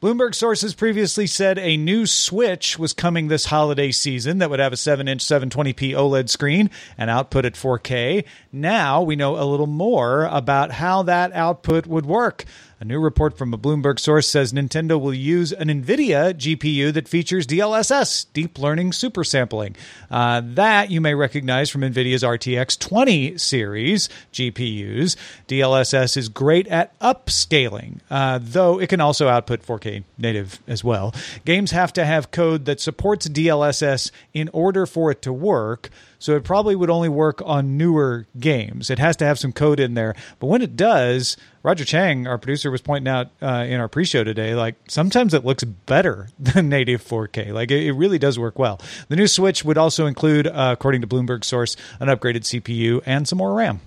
Bloomberg 0.02 0.36
sources 0.36 0.74
previously 0.74 1.28
said 1.28 1.58
a 1.60 1.76
new 1.76 2.06
Switch 2.06 2.80
was 2.80 2.94
coming 2.94 3.28
this 3.28 3.46
holiday 3.46 3.92
season 3.92 4.38
that 4.38 4.50
would 4.50 4.60
have 4.60 4.74
a 4.74 4.78
7 4.78 5.08
inch 5.08 5.24
720p 5.24 5.92
OLED 5.92 6.30
screen 6.30 6.70
and 6.98 7.10
output 7.10 7.46
at 7.46 7.54
4K. 7.54 8.26
Now 8.52 9.02
we 9.02 9.16
know 9.16 9.38
a 9.38 9.44
little 9.44 9.68
more 9.68 10.26
about 10.26 10.72
how 10.72 11.04
that 11.04 11.34
output 11.34 11.88
would 11.88 12.06
work. 12.06 12.46
A 12.86 12.88
new 12.88 13.00
report 13.00 13.36
from 13.36 13.52
a 13.52 13.58
Bloomberg 13.58 14.00
source 14.00 14.28
says 14.28 14.54
Nintendo 14.54 15.02
will 15.02 15.12
use 15.12 15.52
an 15.52 15.70
NVIDIA 15.70 16.36
GPU 16.36 16.94
that 16.94 17.08
features 17.08 17.48
DLSS, 17.48 18.28
deep 18.32 18.60
learning 18.60 18.94
super 18.94 19.24
sampling. 19.24 19.76
Uh, 20.12 20.44
that 20.44 20.92
you 20.92 21.02
may 21.02 21.16
recognize 21.16 21.72
from 21.72 21.82
NVIDIA's 21.82 22.22
RTX 22.22 22.78
20 22.78 23.40
series 23.40 24.08
GPUs. 24.32 25.16
DLSS 25.48 26.16
is 26.16 26.30
great 26.30 26.68
at 26.68 26.98
upscaling, 27.00 28.02
uh, 28.12 28.38
though 28.40 28.80
it 28.80 28.90
can 28.90 29.02
also 29.02 29.30
output 29.30 29.64
4K 29.64 30.04
native 30.20 30.60
as 30.68 30.84
well. 30.84 31.12
Games 31.44 31.72
have 31.72 31.92
to 31.94 32.06
have 32.06 32.30
code 32.30 32.66
that 32.66 32.80
supports 32.80 33.28
DLSS 33.28 34.12
in 34.32 34.48
order 34.54 34.86
for 34.86 35.10
it 35.10 35.24
to 35.24 35.34
work. 35.34 35.90
So 36.20 36.36
it 36.36 36.44
probably 36.44 36.76
would 36.76 36.90
only 36.90 37.10
work 37.10 37.42
on 37.46 37.78
newer 37.78 38.26
games. 38.40 38.90
It 38.90 39.00
has 39.00 39.16
to 39.18 39.26
have 39.26 39.38
some 39.38 39.52
code 39.52 39.80
in 39.80 39.96
there. 39.96 40.16
But 40.40 40.48
when 40.48 40.62
it 40.62 40.76
does, 40.76 41.36
Roger 41.66 41.84
Chang, 41.84 42.28
our 42.28 42.38
producer, 42.38 42.70
was 42.70 42.84
pointing 42.84 43.12
out 43.12 43.32
uh, 43.42 43.66
in 43.68 43.80
our 43.80 43.88
pre-show 43.88 44.24
today, 44.24 44.54
like 44.54 44.76
sometimes 44.88 45.34
it 45.34 45.44
looks 45.44 45.64
better 45.64 46.30
than 46.40 46.70
native 46.70 47.04
4K. 47.04 47.52
Like 47.54 47.72
it, 47.72 47.88
it 47.88 47.94
really 47.94 48.20
does 48.20 48.38
work 48.38 48.60
well. 48.60 48.80
The 49.10 49.16
new 49.16 49.26
Switch 49.26 49.66
would 49.66 49.76
also 49.76 50.06
include, 50.06 50.46
uh, 50.46 50.70
according 50.78 51.02
to 51.02 51.08
Bloomberg 51.08 51.44
source, 51.44 51.76
an 52.00 52.08
upgraded 52.08 52.42
CPU 52.42 53.02
and 53.08 53.28
some 53.28 53.40
more 53.40 53.56
RAM. 53.56 53.80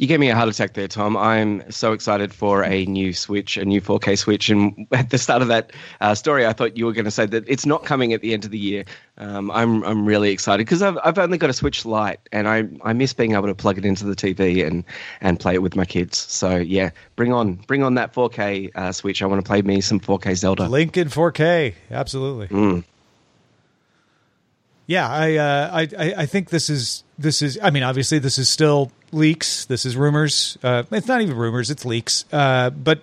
You 0.00 0.06
gave 0.06 0.18
me 0.18 0.30
a 0.30 0.34
heart 0.34 0.48
attack 0.48 0.72
there, 0.72 0.88
Tom. 0.88 1.14
I'm 1.14 1.70
so 1.70 1.92
excited 1.92 2.32
for 2.32 2.64
a 2.64 2.86
new 2.86 3.12
Switch, 3.12 3.58
a 3.58 3.66
new 3.66 3.82
4K 3.82 4.16
Switch. 4.16 4.48
And 4.48 4.86
at 4.92 5.10
the 5.10 5.18
start 5.18 5.42
of 5.42 5.48
that 5.48 5.72
uh, 6.00 6.14
story, 6.14 6.46
I 6.46 6.54
thought 6.54 6.78
you 6.78 6.86
were 6.86 6.94
going 6.94 7.04
to 7.04 7.10
say 7.10 7.26
that 7.26 7.44
it's 7.46 7.66
not 7.66 7.84
coming 7.84 8.14
at 8.14 8.22
the 8.22 8.32
end 8.32 8.46
of 8.46 8.50
the 8.50 8.58
year. 8.58 8.86
Um, 9.18 9.50
I'm 9.50 9.84
I'm 9.84 10.06
really 10.06 10.30
excited 10.30 10.64
because 10.64 10.80
I've 10.80 10.96
I've 11.04 11.18
only 11.18 11.36
got 11.36 11.50
a 11.50 11.52
Switch 11.52 11.84
Lite, 11.84 12.18
and 12.32 12.48
I 12.48 12.66
I 12.82 12.94
miss 12.94 13.12
being 13.12 13.34
able 13.34 13.48
to 13.48 13.54
plug 13.54 13.76
it 13.76 13.84
into 13.84 14.06
the 14.06 14.16
TV 14.16 14.66
and 14.66 14.84
and 15.20 15.38
play 15.38 15.52
it 15.52 15.60
with 15.60 15.76
my 15.76 15.84
kids. 15.84 16.16
So 16.16 16.56
yeah, 16.56 16.92
bring 17.16 17.34
on 17.34 17.56
bring 17.66 17.82
on 17.82 17.96
that 17.96 18.14
4K 18.14 18.70
uh, 18.74 18.92
Switch. 18.92 19.20
I 19.20 19.26
want 19.26 19.44
to 19.44 19.46
play 19.46 19.60
me 19.60 19.82
some 19.82 20.00
4K 20.00 20.34
Zelda. 20.34 20.66
Link 20.66 20.96
in 20.96 21.08
4K, 21.08 21.74
absolutely. 21.90 22.46
Yeah, 24.86 25.10
I, 25.10 25.36
uh, 25.36 25.70
I 25.70 25.80
I 25.98 26.14
I 26.22 26.26
think 26.26 26.48
this 26.48 26.70
is 26.70 27.04
this 27.20 27.42
is. 27.42 27.58
I 27.62 27.70
mean, 27.70 27.82
obviously, 27.82 28.18
this 28.18 28.38
is 28.38 28.48
still 28.48 28.90
leaks. 29.12 29.66
This 29.66 29.84
is 29.84 29.96
rumors. 29.96 30.58
Uh, 30.62 30.84
it's 30.90 31.06
not 31.06 31.20
even 31.20 31.36
rumors; 31.36 31.70
it's 31.70 31.84
leaks. 31.84 32.24
Uh, 32.32 32.70
but 32.70 33.02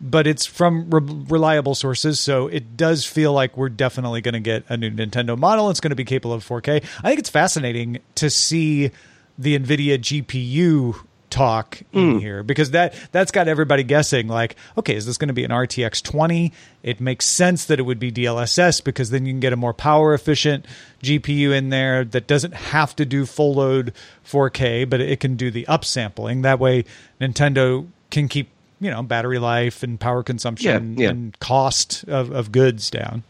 but 0.00 0.26
it's 0.26 0.44
from 0.44 0.90
re- 0.90 1.24
reliable 1.28 1.74
sources, 1.74 2.20
so 2.20 2.46
it 2.48 2.76
does 2.76 3.06
feel 3.06 3.32
like 3.32 3.56
we're 3.56 3.70
definitely 3.70 4.20
going 4.20 4.34
to 4.34 4.40
get 4.40 4.64
a 4.68 4.76
new 4.76 4.90
Nintendo 4.90 5.36
model. 5.38 5.70
It's 5.70 5.80
going 5.80 5.90
to 5.90 5.96
be 5.96 6.04
capable 6.04 6.34
of 6.34 6.46
4K. 6.46 6.84
I 7.02 7.08
think 7.08 7.18
it's 7.18 7.30
fascinating 7.30 7.98
to 8.16 8.28
see 8.28 8.90
the 9.38 9.58
NVIDIA 9.58 9.98
GPU 9.98 10.96
talk 11.34 11.82
in 11.92 12.12
hmm. 12.12 12.18
here 12.18 12.44
because 12.44 12.70
that 12.70 12.94
that's 13.10 13.32
got 13.32 13.48
everybody 13.48 13.82
guessing 13.82 14.28
like 14.28 14.54
okay 14.78 14.94
is 14.94 15.04
this 15.04 15.18
going 15.18 15.26
to 15.26 15.34
be 15.34 15.42
an 15.42 15.50
RTX 15.50 16.00
20 16.00 16.52
it 16.84 17.00
makes 17.00 17.26
sense 17.26 17.64
that 17.64 17.80
it 17.80 17.82
would 17.82 17.98
be 17.98 18.12
DLSS 18.12 18.84
because 18.84 19.10
then 19.10 19.26
you 19.26 19.32
can 19.32 19.40
get 19.40 19.52
a 19.52 19.56
more 19.56 19.74
power 19.74 20.14
efficient 20.14 20.64
GPU 21.02 21.50
in 21.50 21.70
there 21.70 22.04
that 22.04 22.28
doesn't 22.28 22.54
have 22.54 22.94
to 22.94 23.04
do 23.04 23.26
full 23.26 23.54
load 23.54 23.92
4K 24.24 24.88
but 24.88 25.00
it 25.00 25.18
can 25.18 25.34
do 25.34 25.50
the 25.50 25.64
upsampling. 25.64 26.42
That 26.42 26.60
way 26.60 26.84
Nintendo 27.20 27.88
can 28.12 28.28
keep 28.28 28.48
you 28.78 28.92
know 28.92 29.02
battery 29.02 29.40
life 29.40 29.82
and 29.82 29.98
power 29.98 30.22
consumption 30.22 30.96
Yeah, 30.96 31.02
yeah. 31.02 31.10
and 31.10 31.36
cost 31.40 32.04
of, 32.06 32.30
of 32.30 32.52
goods 32.52 32.90
down 32.90 33.24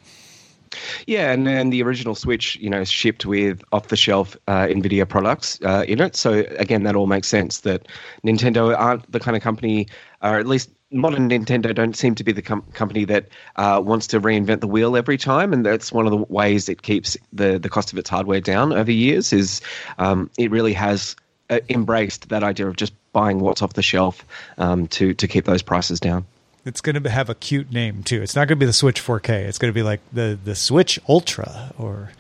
Yeah, 1.07 1.33
and, 1.33 1.49
and 1.49 1.73
the 1.73 1.83
original 1.83 2.15
Switch, 2.15 2.57
you 2.57 2.71
know, 2.71 2.85
shipped 2.85 3.27
with 3.27 3.63
off-the-shelf 3.73 4.37
uh, 4.49 4.67
NVIDIA 4.67 5.09
products 5.09 5.59
uh, 5.65 5.85
in 5.87 6.01
it. 6.01 6.17
So 6.17 6.45
again, 6.59 6.83
that 6.85 6.97
all 6.97 7.07
makes 7.07 7.29
sense 7.29 7.61
that 7.61 7.87
Nintendo 8.25 8.77
aren't 8.79 9.11
the 9.11 9.21
kind 9.21 9.37
of 9.37 9.43
company, 9.43 9.87
or 10.23 10.39
at 10.39 10.47
least 10.47 10.71
modern 10.95 11.29
Nintendo 11.29 11.75
don't 11.75 11.97
seem 11.97 12.15
to 12.15 12.25
be 12.25 12.33
the 12.33 12.43
com- 12.43 12.65
company 12.73 13.05
that 13.05 13.27
uh, 13.57 13.83
wants 13.85 14.07
to 14.09 14.21
reinvent 14.21 14.61
the 14.61 14.69
wheel 14.69 14.97
every 14.97 15.19
time, 15.19 15.53
and 15.53 15.67
that's 15.67 15.93
one 15.93 16.07
of 16.07 16.13
the 16.13 16.25
ways 16.29 16.69
it 16.69 16.83
keeps 16.83 17.17
the 17.33 17.59
the 17.59 17.69
cost 17.69 17.93
of 17.93 17.99
its 17.99 18.09
hardware 18.09 18.41
down 18.41 18.73
over 18.73 18.93
years. 18.93 19.33
Is 19.33 19.61
um, 19.99 20.31
it 20.39 20.51
really 20.51 20.73
has 20.73 21.17
uh, 21.51 21.59
embraced 21.69 22.29
that 22.29 22.43
idea 22.43 22.69
of 22.69 22.77
just 22.77 22.93
buying 23.13 23.41
what's 23.41 23.63
off 23.63 23.75
the 23.75 23.83
shelf 23.83 24.25
um, 24.59 24.87
to 24.89 25.15
to 25.15 25.29
keep 25.29 25.45
those 25.45 25.63
prices 25.63 26.01
down. 26.01 26.25
It's 26.65 26.81
going 26.81 27.03
to 27.03 27.11
have 27.11 27.29
a 27.29 27.35
cute 27.35 27.71
name 27.73 28.03
too. 28.03 28.23
It's 28.23 28.35
not 28.35 28.49
going 28.49 28.59
to 28.59 28.61
be 28.61 28.67
the 28.67 28.73
Switch 28.73 29.03
4K. 29.03 29.47
It's 29.47 29.59
going 29.59 29.73
to 29.73 29.75
be 29.75 29.83
like 29.83 30.01
the 30.13 30.39
the 30.43 30.55
Switch 30.55 30.99
Ultra 31.09 31.73
or 31.79 32.11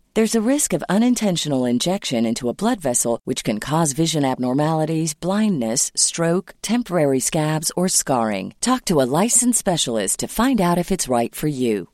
There's 0.13 0.35
a 0.35 0.41
risk 0.41 0.73
of 0.73 0.83
unintentional 0.89 1.63
injection 1.63 2.25
into 2.25 2.49
a 2.49 2.53
blood 2.53 2.81
vessel, 2.81 3.21
which 3.23 3.45
can 3.45 3.61
cause 3.61 3.93
vision 3.93 4.25
abnormalities, 4.25 5.13
blindness, 5.13 5.89
stroke, 5.95 6.53
temporary 6.61 7.21
scabs, 7.21 7.71
or 7.77 7.87
scarring. 7.87 8.53
Talk 8.59 8.83
to 8.85 8.99
a 8.99 9.07
licensed 9.21 9.59
specialist 9.59 10.19
to 10.19 10.27
find 10.27 10.59
out 10.59 10.77
if 10.77 10.91
it's 10.91 11.07
right 11.07 11.33
for 11.33 11.47
you. 11.47 11.87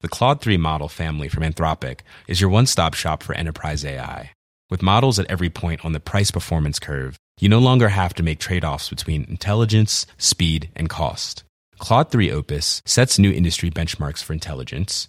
The 0.00 0.08
Claude 0.08 0.40
3 0.40 0.56
model 0.56 0.88
family 0.88 1.28
from 1.28 1.42
Anthropic 1.42 2.00
is 2.28 2.40
your 2.40 2.48
one 2.48 2.64
stop 2.64 2.94
shop 2.94 3.22
for 3.22 3.34
enterprise 3.34 3.84
AI. 3.84 4.30
With 4.70 4.80
models 4.80 5.18
at 5.18 5.30
every 5.30 5.50
point 5.50 5.84
on 5.84 5.92
the 5.92 6.00
price 6.00 6.30
performance 6.30 6.78
curve, 6.78 7.18
you 7.40 7.50
no 7.50 7.58
longer 7.58 7.90
have 7.90 8.14
to 8.14 8.22
make 8.22 8.38
trade 8.38 8.64
offs 8.64 8.88
between 8.88 9.24
intelligence, 9.24 10.06
speed, 10.16 10.70
and 10.74 10.88
cost. 10.88 11.44
Claude 11.78 12.10
3 12.10 12.32
Opus 12.32 12.80
sets 12.86 13.18
new 13.18 13.30
industry 13.30 13.70
benchmarks 13.70 14.22
for 14.22 14.32
intelligence. 14.32 15.08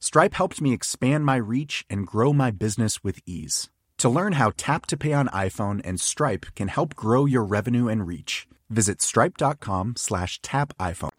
Stripe 0.00 0.34
helped 0.34 0.60
me 0.60 0.72
expand 0.72 1.24
my 1.24 1.36
reach 1.36 1.84
and 1.90 2.06
grow 2.06 2.32
my 2.32 2.50
business 2.52 3.02
with 3.02 3.18
ease. 3.26 3.68
To 3.98 4.08
learn 4.08 4.34
how 4.34 4.52
Tap 4.56 4.86
to 4.86 4.96
Pay 4.96 5.12
on 5.12 5.26
iPhone 5.28 5.80
and 5.84 6.00
Stripe 6.00 6.46
can 6.54 6.68
help 6.68 6.94
grow 6.94 7.26
your 7.26 7.44
revenue 7.44 7.88
and 7.88 8.06
reach, 8.06 8.46
visit 8.70 9.02
stripe.com 9.02 9.94
slash 9.96 10.40
tap 10.40 10.72
iPhone. 10.78 11.10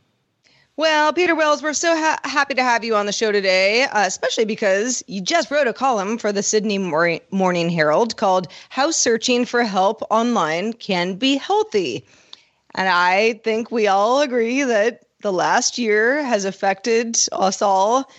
Well, 0.78 1.12
Peter 1.12 1.36
Wells, 1.36 1.62
we're 1.62 1.74
so 1.74 1.94
ha- 1.94 2.22
happy 2.24 2.54
to 2.54 2.64
have 2.64 2.86
you 2.86 2.96
on 2.96 3.06
the 3.06 3.12
show 3.12 3.34
today, 3.34 3.84
uh, 3.84 4.06
especially 4.06 4.46
because 4.46 5.04
you 5.08 5.20
just 5.20 5.52
wrote 5.52 5.68
a 5.68 5.74
column 5.74 6.18
for 6.18 6.32
the 6.32 6.42
Sydney 6.42 6.78
Mor- 6.78 7.20
Morning 7.32 7.70
Herald 7.70 8.16
called 8.16 8.48
How 8.70 8.92
Searching 8.92 9.44
for 9.44 9.64
Help 9.64 10.02
Online 10.10 10.72
Can 10.72 11.16
Be 11.16 11.36
Healthy. 11.36 12.06
And 12.76 12.88
I 12.88 13.42
think 13.44 13.72
we 13.72 13.88
all 13.88 14.22
agree 14.22 14.64
that 14.64 15.02
the 15.22 15.34
last 15.34 15.78
year 15.78 16.24
has 16.24 16.46
affected 16.46 17.18
us 17.34 17.62
all, 17.62 18.10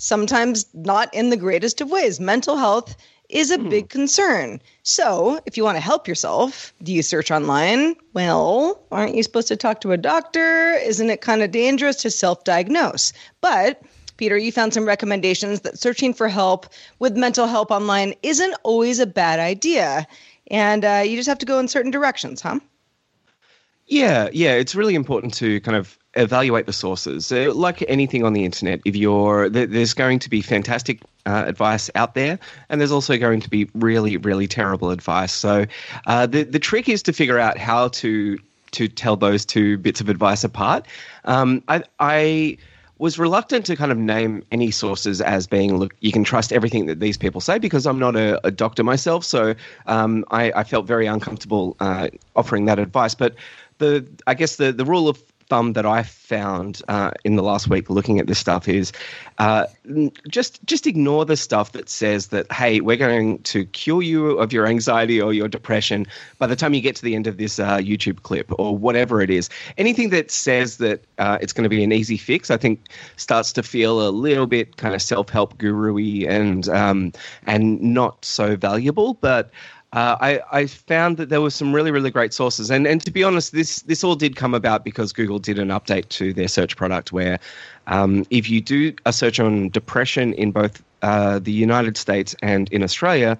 sometimes 0.00 0.66
not 0.72 1.12
in 1.14 1.28
the 1.30 1.36
greatest 1.36 1.80
of 1.80 1.90
ways. 1.90 2.18
Mental 2.18 2.56
health 2.56 2.96
is 3.28 3.50
a 3.50 3.58
big 3.58 3.88
concern. 3.88 4.60
So, 4.82 5.40
if 5.46 5.56
you 5.56 5.62
want 5.62 5.76
to 5.76 5.80
help 5.80 6.08
yourself, 6.08 6.72
do 6.82 6.92
you 6.92 7.02
search 7.02 7.30
online? 7.30 7.94
Well, 8.12 8.82
aren't 8.90 9.14
you 9.14 9.22
supposed 9.22 9.48
to 9.48 9.56
talk 9.56 9.82
to 9.82 9.92
a 9.92 9.96
doctor? 9.96 10.72
Isn't 10.72 11.10
it 11.10 11.20
kind 11.20 11.42
of 11.42 11.50
dangerous 11.52 11.96
to 11.96 12.10
self 12.10 12.42
diagnose? 12.44 13.12
But, 13.40 13.82
Peter, 14.16 14.36
you 14.36 14.50
found 14.50 14.74
some 14.74 14.86
recommendations 14.86 15.60
that 15.60 15.78
searching 15.78 16.14
for 16.14 16.28
help 16.28 16.66
with 16.98 17.16
mental 17.16 17.46
help 17.46 17.70
online 17.70 18.14
isn't 18.22 18.54
always 18.64 18.98
a 18.98 19.06
bad 19.06 19.38
idea. 19.38 20.06
And 20.50 20.84
uh, 20.84 21.02
you 21.04 21.14
just 21.16 21.28
have 21.28 21.38
to 21.38 21.46
go 21.46 21.60
in 21.60 21.68
certain 21.68 21.92
directions, 21.92 22.40
huh? 22.40 22.58
Yeah, 23.86 24.28
yeah, 24.32 24.54
it's 24.54 24.74
really 24.74 24.94
important 24.94 25.34
to 25.34 25.60
kind 25.60 25.76
of 25.76 25.98
evaluate 26.14 26.66
the 26.66 26.72
sources. 26.72 27.30
Uh, 27.30 27.52
like 27.54 27.84
anything 27.88 28.24
on 28.24 28.32
the 28.32 28.44
internet, 28.44 28.80
if 28.84 28.96
you're 28.96 29.48
th- 29.48 29.70
there's 29.70 29.94
going 29.94 30.18
to 30.20 30.30
be 30.30 30.40
fantastic 30.42 31.00
uh, 31.26 31.44
advice 31.46 31.90
out 31.94 32.14
there, 32.14 32.38
and 32.68 32.80
there's 32.80 32.92
also 32.92 33.16
going 33.16 33.40
to 33.40 33.50
be 33.50 33.68
really, 33.74 34.16
really 34.16 34.46
terrible 34.46 34.90
advice. 34.90 35.32
So 35.32 35.66
uh, 36.06 36.26
the 36.26 36.44
the 36.44 36.58
trick 36.58 36.88
is 36.88 37.02
to 37.04 37.12
figure 37.12 37.38
out 37.38 37.58
how 37.58 37.88
to 37.88 38.38
to 38.72 38.88
tell 38.88 39.16
those 39.16 39.44
two 39.44 39.78
bits 39.78 40.00
of 40.00 40.08
advice 40.08 40.44
apart. 40.44 40.86
Um, 41.24 41.62
I 41.68 41.84
I 41.98 42.58
was 42.98 43.18
reluctant 43.18 43.64
to 43.64 43.76
kind 43.76 43.90
of 43.90 43.96
name 43.96 44.44
any 44.52 44.70
sources 44.70 45.22
as 45.22 45.46
being 45.46 45.74
look 45.78 45.94
you 46.00 46.12
can 46.12 46.22
trust 46.22 46.52
everything 46.52 46.84
that 46.84 47.00
these 47.00 47.16
people 47.16 47.40
say 47.40 47.58
because 47.58 47.86
i'm 47.86 47.98
not 47.98 48.14
a, 48.14 48.46
a 48.46 48.50
doctor 48.50 48.84
myself 48.84 49.24
so 49.24 49.54
um, 49.86 50.22
I, 50.30 50.52
I, 50.52 50.64
felt 50.64 50.86
very 50.86 51.06
uncomfortable 51.06 51.76
uh, 51.80 52.08
offering 52.36 52.66
that 52.66 52.78
advice 52.78 53.14
but 53.14 53.34
the 53.78 54.06
i 54.26 54.34
guess 54.34 54.56
the, 54.56 54.70
the 54.70 54.84
rule 54.84 55.08
of 55.08 55.18
thumb 55.50 55.74
that 55.74 55.84
I 55.84 56.04
found 56.04 56.80
uh, 56.88 57.10
in 57.24 57.34
the 57.34 57.42
last 57.42 57.68
week 57.68 57.90
looking 57.90 58.20
at 58.20 58.28
this 58.28 58.38
stuff 58.38 58.68
is 58.68 58.92
uh, 59.38 59.66
just 60.28 60.64
just 60.64 60.86
ignore 60.86 61.26
the 61.26 61.36
stuff 61.36 61.72
that 61.72 61.90
says 61.90 62.28
that 62.28 62.50
hey, 62.50 62.80
we're 62.80 62.96
going 62.96 63.42
to 63.42 63.66
cure 63.66 64.00
you 64.00 64.38
of 64.38 64.52
your 64.52 64.66
anxiety 64.66 65.20
or 65.20 65.34
your 65.34 65.48
depression 65.48 66.06
by 66.38 66.46
the 66.46 66.56
time 66.56 66.72
you 66.72 66.80
get 66.80 66.96
to 66.96 67.02
the 67.02 67.14
end 67.14 67.26
of 67.26 67.36
this 67.36 67.58
uh, 67.58 67.78
YouTube 67.78 68.22
clip 68.22 68.50
or 68.58 68.76
whatever 68.76 69.20
it 69.20 69.28
is. 69.28 69.50
Anything 69.76 70.10
that 70.10 70.30
says 70.30 70.78
that 70.78 71.04
uh, 71.18 71.38
it's 71.40 71.52
going 71.52 71.64
to 71.64 71.68
be 71.68 71.82
an 71.82 71.92
easy 71.92 72.16
fix, 72.16 72.50
I 72.50 72.56
think, 72.56 72.88
starts 73.16 73.52
to 73.54 73.62
feel 73.62 74.08
a 74.08 74.10
little 74.10 74.46
bit 74.46 74.76
kind 74.76 74.94
of 74.94 75.02
self 75.02 75.28
help 75.28 75.58
guru-y 75.58 76.26
and 76.28 76.68
um, 76.68 77.12
and 77.46 77.80
not 77.82 78.24
so 78.24 78.56
valuable, 78.56 79.14
but 79.14 79.50
uh, 79.92 80.16
I, 80.20 80.40
I, 80.52 80.66
found 80.66 81.16
that 81.16 81.30
there 81.30 81.40
were 81.40 81.50
some 81.50 81.72
really, 81.72 81.90
really 81.90 82.12
great 82.12 82.32
sources. 82.32 82.70
And, 82.70 82.86
and 82.86 83.04
to 83.04 83.10
be 83.10 83.24
honest, 83.24 83.52
this, 83.52 83.82
this 83.82 84.04
all 84.04 84.14
did 84.14 84.36
come 84.36 84.54
about 84.54 84.84
because 84.84 85.12
Google 85.12 85.40
did 85.40 85.58
an 85.58 85.68
update 85.68 86.08
to 86.10 86.32
their 86.32 86.46
search 86.46 86.76
product 86.76 87.12
where 87.12 87.40
um, 87.88 88.24
if 88.30 88.48
you 88.48 88.60
do 88.60 88.94
a 89.04 89.12
search 89.12 89.40
on 89.40 89.68
depression 89.70 90.32
in 90.34 90.52
both 90.52 90.80
uh, 91.02 91.40
the 91.40 91.50
United 91.50 91.96
States 91.96 92.36
and 92.40 92.70
in 92.72 92.84
Australia, 92.84 93.36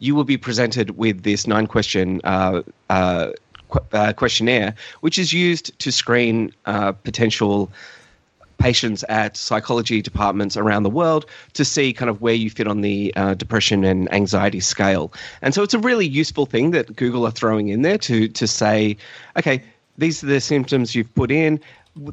you 0.00 0.16
will 0.16 0.24
be 0.24 0.36
presented 0.36 0.98
with 0.98 1.22
this 1.22 1.46
nine 1.46 1.68
question 1.68 2.20
uh, 2.24 2.62
uh 2.90 3.30
qu- 3.68 3.84
uh, 3.92 4.12
questionnaire, 4.12 4.74
which 5.00 5.18
is 5.18 5.32
used 5.32 5.78
to 5.78 5.92
screen 5.92 6.52
uh, 6.66 6.90
potential 6.90 7.70
patients 8.62 9.04
at 9.08 9.36
psychology 9.36 10.00
departments 10.00 10.56
around 10.56 10.84
the 10.84 10.90
world 10.90 11.26
to 11.54 11.64
see 11.64 11.92
kind 11.92 12.08
of 12.08 12.20
where 12.22 12.34
you 12.34 12.48
fit 12.48 12.68
on 12.68 12.80
the 12.80 13.12
uh, 13.16 13.34
depression 13.34 13.84
and 13.84 14.12
anxiety 14.14 14.60
scale. 14.60 15.12
And 15.42 15.52
so 15.52 15.62
it's 15.62 15.74
a 15.74 15.78
really 15.78 16.06
useful 16.06 16.46
thing 16.46 16.70
that 16.70 16.94
Google 16.94 17.26
are 17.26 17.32
throwing 17.32 17.68
in 17.68 17.82
there 17.82 17.98
to 17.98 18.28
to 18.28 18.46
say, 18.46 18.96
okay, 19.36 19.62
these 19.98 20.22
are 20.22 20.28
the 20.28 20.40
symptoms 20.40 20.94
you've 20.94 21.14
put 21.14 21.30
in. 21.30 21.60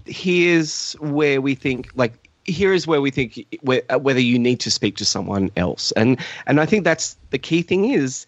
Here's 0.05 0.93
where 0.93 1.39
we 1.39 1.55
think 1.55 1.89
like 1.95 2.29
here 2.45 2.73
is 2.73 2.87
where 2.87 3.01
we 3.01 3.11
think 3.11 3.45
uh, 3.67 3.99
whether 3.99 4.19
you 4.19 4.39
need 4.39 4.59
to 4.61 4.71
speak 4.71 4.97
to 4.97 5.05
someone 5.05 5.51
else. 5.55 5.91
And 5.93 6.19
and 6.47 6.59
I 6.59 6.65
think 6.65 6.83
that's 6.83 7.15
the 7.29 7.37
key 7.37 7.61
thing 7.61 7.91
is 7.91 8.25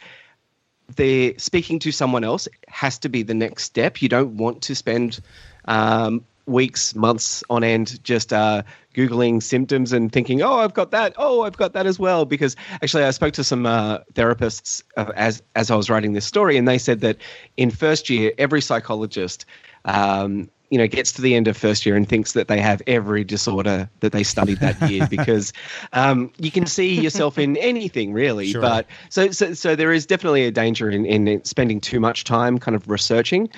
the 0.96 1.36
speaking 1.38 1.80
to 1.80 1.92
someone 1.92 2.24
else 2.24 2.48
has 2.68 3.00
to 3.00 3.10
be 3.10 3.24
the 3.24 3.34
next 3.34 3.64
step. 3.64 4.02
You 4.02 4.10
don't 4.10 4.38
want 4.38 4.62
to 4.64 4.76
spend 4.76 5.20
um, 5.66 6.26
weeks, 6.46 6.96
months 6.96 7.44
on 7.50 7.64
end, 7.64 8.04
just 8.04 8.34
uh, 8.34 8.64
googling 8.96 9.42
symptoms 9.42 9.94
and 9.94 10.12
thinking, 10.12 10.42
"Oh, 10.42 10.58
I've 10.58 10.74
got 10.74 10.92
that. 10.92 11.14
Oh, 11.18 11.42
I've 11.42 11.58
got 11.58 11.74
that 11.74 11.86
as 11.86 12.00
well." 12.00 12.26
Because 12.26 12.56
actually, 12.82 13.04
I 13.04 13.12
spoke 13.12 13.34
to 13.34 13.44
some 13.44 13.66
uh, 13.66 14.00
therapists 14.14 14.84
uh, 14.98 15.12
as 15.16 15.42
as 15.56 15.72
I 15.72 15.76
was 15.76 15.90
writing 15.90 16.14
this 16.14 16.26
story, 16.26 16.58
and 16.58 16.68
they 16.68 16.78
said 16.78 17.02
that 17.02 17.18
in 17.58 17.72
first 17.72 18.10
year, 18.10 18.32
every 18.38 18.62
psychologist. 18.62 19.46
Um, 19.86 20.50
you 20.70 20.78
know, 20.78 20.88
gets 20.88 21.12
to 21.12 21.22
the 21.22 21.36
end 21.36 21.50
of 21.50 21.58
first 21.58 21.86
year 21.86 21.98
and 21.98 22.08
thinks 22.08 22.32
that 22.32 22.48
they 22.48 22.62
have 22.62 22.82
every 22.88 23.26
disorder 23.26 23.90
that 24.00 24.14
they 24.14 24.24
studied 24.24 24.58
that 24.62 24.90
year 24.90 25.06
because 25.10 25.52
um, 25.92 26.32
you 26.38 26.50
can 26.50 26.66
see 26.66 26.98
yourself 27.02 27.38
in 27.38 27.58
anything 27.58 28.14
really. 28.14 28.54
Sure. 28.54 28.62
But 28.62 28.88
so, 29.10 29.32
so, 29.32 29.54
so 29.54 29.76
there 29.76 29.92
is 29.92 30.06
definitely 30.06 30.46
a 30.46 30.52
danger 30.52 30.90
in, 30.90 31.06
in 31.06 31.44
spending 31.44 31.82
too 31.82 32.00
much 32.00 32.24
time 32.24 32.58
kind 32.58 32.74
of 32.74 32.90
researching. 32.90 33.50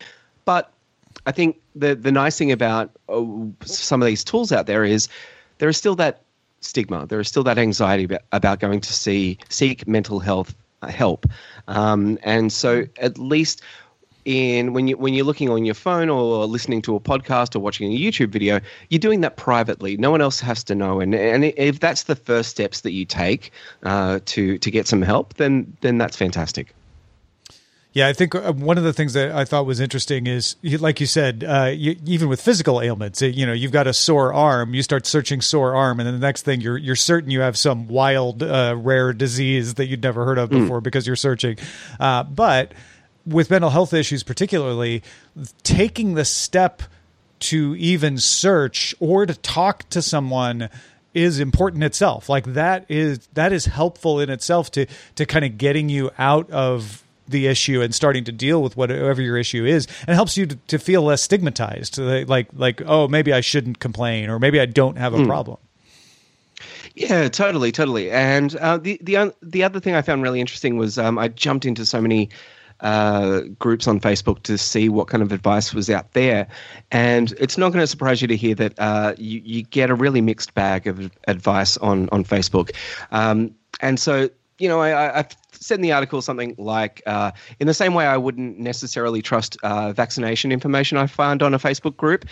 But 0.45 0.72
I 1.25 1.31
think 1.31 1.61
the 1.75 1.95
the 1.95 2.11
nice 2.11 2.37
thing 2.37 2.51
about 2.51 2.91
uh, 3.09 3.23
some 3.63 4.01
of 4.01 4.05
these 4.05 4.23
tools 4.23 4.51
out 4.51 4.65
there 4.67 4.83
is 4.83 5.07
there 5.57 5.69
is 5.69 5.77
still 5.77 5.95
that 5.95 6.21
stigma. 6.61 7.05
There 7.05 7.19
is 7.19 7.27
still 7.27 7.43
that 7.43 7.57
anxiety 7.57 8.05
about, 8.05 8.21
about 8.31 8.59
going 8.59 8.81
to 8.81 8.93
see 8.93 9.37
seek 9.49 9.87
mental 9.87 10.19
health 10.19 10.55
uh, 10.81 10.87
help, 10.87 11.25
um, 11.67 12.17
and 12.23 12.51
so 12.51 12.85
at 12.97 13.17
least 13.17 13.61
in 14.25 14.73
when 14.73 14.87
you 14.87 14.97
when 14.97 15.13
you're 15.13 15.25
looking 15.25 15.49
on 15.49 15.65
your 15.65 15.75
phone 15.75 16.09
or 16.09 16.45
listening 16.45 16.81
to 16.83 16.95
a 16.95 16.99
podcast 16.99 17.55
or 17.55 17.59
watching 17.59 17.91
a 17.91 17.97
YouTube 17.97 18.29
video, 18.29 18.59
you're 18.89 18.99
doing 18.99 19.21
that 19.21 19.37
privately. 19.37 19.97
No 19.97 20.11
one 20.11 20.21
else 20.21 20.39
has 20.39 20.63
to 20.65 20.75
know. 20.75 20.99
And 20.99 21.13
and 21.15 21.45
if 21.45 21.79
that's 21.79 22.03
the 22.03 22.15
first 22.15 22.49
steps 22.49 22.81
that 22.81 22.91
you 22.91 23.05
take 23.05 23.51
uh, 23.83 24.19
to 24.25 24.57
to 24.57 24.71
get 24.71 24.87
some 24.87 25.01
help, 25.01 25.35
then 25.35 25.75
then 25.81 25.97
that's 25.97 26.17
fantastic. 26.17 26.73
Yeah, 27.93 28.07
I 28.07 28.13
think 28.13 28.33
uh, 28.33 28.51
one 28.53 28.79
of 28.79 28.83
the 28.83 28.91
things 28.91 29.13
that 29.13 29.31
I 29.31 29.45
thought 29.45 29.67
was 29.67 29.79
interesting 29.79 30.25
is, 30.25 30.55
like 30.63 30.99
you 30.99 31.05
said, 31.05 31.43
uh, 31.47 31.71
you, 31.71 31.95
even 32.05 32.27
with 32.27 32.41
physical 32.41 32.81
ailments, 32.81 33.21
you 33.21 33.45
know, 33.45 33.53
you've 33.53 33.71
got 33.71 33.85
a 33.85 33.93
sore 33.93 34.33
arm, 34.33 34.73
you 34.73 34.81
start 34.81 35.05
searching 35.05 35.41
sore 35.41 35.75
arm, 35.75 35.99
and 35.99 36.07
then 36.07 36.15
the 36.15 36.25
next 36.25 36.41
thing 36.41 36.59
you're 36.59 36.77
you're 36.77 36.95
certain 36.95 37.29
you 37.29 37.41
have 37.41 37.55
some 37.55 37.87
wild, 37.87 38.41
uh, 38.41 38.75
rare 38.75 39.13
disease 39.13 39.75
that 39.75 39.85
you'd 39.85 40.01
never 40.01 40.25
heard 40.25 40.39
of 40.39 40.49
hmm. 40.49 40.61
before 40.61 40.79
mm. 40.79 40.83
because 40.83 41.05
you're 41.05 41.15
searching. 41.15 41.57
Uh, 41.99 42.23
but 42.23 42.73
with 43.27 43.51
mental 43.51 43.69
health 43.69 43.93
issues, 43.93 44.23
particularly, 44.23 45.03
taking 45.61 46.15
the 46.15 46.25
step 46.25 46.81
to 47.39 47.75
even 47.75 48.17
search 48.17 48.95
or 48.99 49.27
to 49.27 49.35
talk 49.35 49.87
to 49.89 50.01
someone 50.01 50.69
is 51.13 51.39
important 51.39 51.83
itself. 51.83 52.27
Like 52.27 52.45
that 52.53 52.85
is 52.89 53.27
that 53.33 53.53
is 53.53 53.65
helpful 53.65 54.19
in 54.19 54.31
itself 54.31 54.71
to 54.71 54.87
to 55.15 55.27
kind 55.27 55.45
of 55.45 55.59
getting 55.59 55.89
you 55.89 56.09
out 56.17 56.49
of 56.49 57.02
the 57.27 57.47
issue 57.47 57.81
and 57.81 57.93
starting 57.95 58.23
to 58.23 58.31
deal 58.31 58.61
with 58.61 58.75
whatever 58.75 59.21
your 59.21 59.37
issue 59.37 59.65
is 59.65 59.87
and 60.07 60.15
helps 60.15 60.37
you 60.37 60.45
to, 60.45 60.55
to 60.67 60.77
feel 60.77 61.03
less 61.03 61.21
stigmatized 61.21 61.97
like 61.97 62.47
like 62.53 62.81
oh 62.85 63.07
maybe 63.07 63.31
i 63.31 63.41
shouldn't 63.41 63.79
complain 63.79 64.29
or 64.29 64.39
maybe 64.39 64.59
i 64.59 64.65
don't 64.65 64.97
have 64.97 65.13
a 65.13 65.17
mm. 65.17 65.27
problem 65.27 65.57
yeah, 66.95 67.27
totally, 67.27 67.71
totally. 67.71 68.11
And 68.11 68.55
uh, 68.57 68.77
the 68.77 68.99
the 69.01 69.33
the 69.41 69.63
other 69.63 69.79
thing 69.79 69.95
I 69.95 70.01
found 70.01 70.21
really 70.21 70.39
interesting 70.39 70.77
was 70.77 70.97
um, 70.97 71.17
I 71.17 71.27
jumped 71.27 71.65
into 71.65 71.85
so 71.85 71.99
many 71.99 72.29
uh, 72.81 73.41
groups 73.57 73.87
on 73.87 73.99
Facebook 73.99 74.43
to 74.43 74.57
see 74.57 74.89
what 74.89 75.07
kind 75.07 75.23
of 75.23 75.31
advice 75.31 75.73
was 75.73 75.89
out 75.89 76.13
there, 76.13 76.47
and 76.91 77.31
it's 77.39 77.57
not 77.57 77.69
going 77.71 77.81
to 77.81 77.87
surprise 77.87 78.21
you 78.21 78.27
to 78.27 78.35
hear 78.35 78.53
that 78.55 78.77
uh, 78.77 79.15
you 79.17 79.41
you 79.43 79.63
get 79.63 79.89
a 79.89 79.95
really 79.95 80.21
mixed 80.21 80.53
bag 80.53 80.85
of 80.85 81.11
advice 81.27 81.77
on 81.77 82.09
on 82.11 82.23
Facebook, 82.23 82.71
um, 83.11 83.53
and 83.81 83.99
so 83.99 84.29
you 84.63 84.69
know, 84.69 84.79
I, 84.79 85.19
I 85.19 85.25
said 85.51 85.79
in 85.79 85.81
the 85.81 85.91
article 85.91 86.21
something 86.21 86.55
like, 86.57 87.01
uh, 87.05 87.31
in 87.59 87.67
the 87.67 87.73
same 87.73 87.93
way 87.93 88.05
I 88.05 88.15
wouldn't 88.15 88.57
necessarily 88.57 89.21
trust 89.21 89.57
uh, 89.61 89.91
vaccination 89.91 90.53
information 90.53 90.97
I 90.97 91.05
find 91.05 91.43
on 91.43 91.53
a 91.53 91.59
Facebook 91.59 91.97
group, 91.97 92.23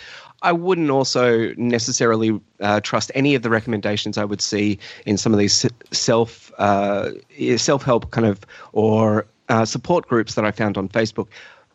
I 0.42 0.54
wouldn't 0.54 0.90
also 0.90 1.54
necessarily 1.58 2.40
uh, 2.62 2.80
trust 2.80 3.12
any 3.16 3.36
of 3.36 3.42
the 3.42 3.50
recommendations 3.50 4.18
I 4.18 4.24
would 4.24 4.40
see 4.40 4.80
in 5.06 5.18
some 5.18 5.34
of 5.34 5.40
these 5.40 5.66
self 5.92 6.54
uh, 6.58 7.12
self 7.58 7.84
help 7.84 8.12
kind 8.12 8.26
of 8.26 8.40
or 8.72 9.28
uh, 9.50 9.66
support 9.66 10.08
groups 10.08 10.36
that 10.36 10.46
I 10.46 10.52
found 10.52 10.78
on 10.78 10.88
Facebook. 10.88 11.28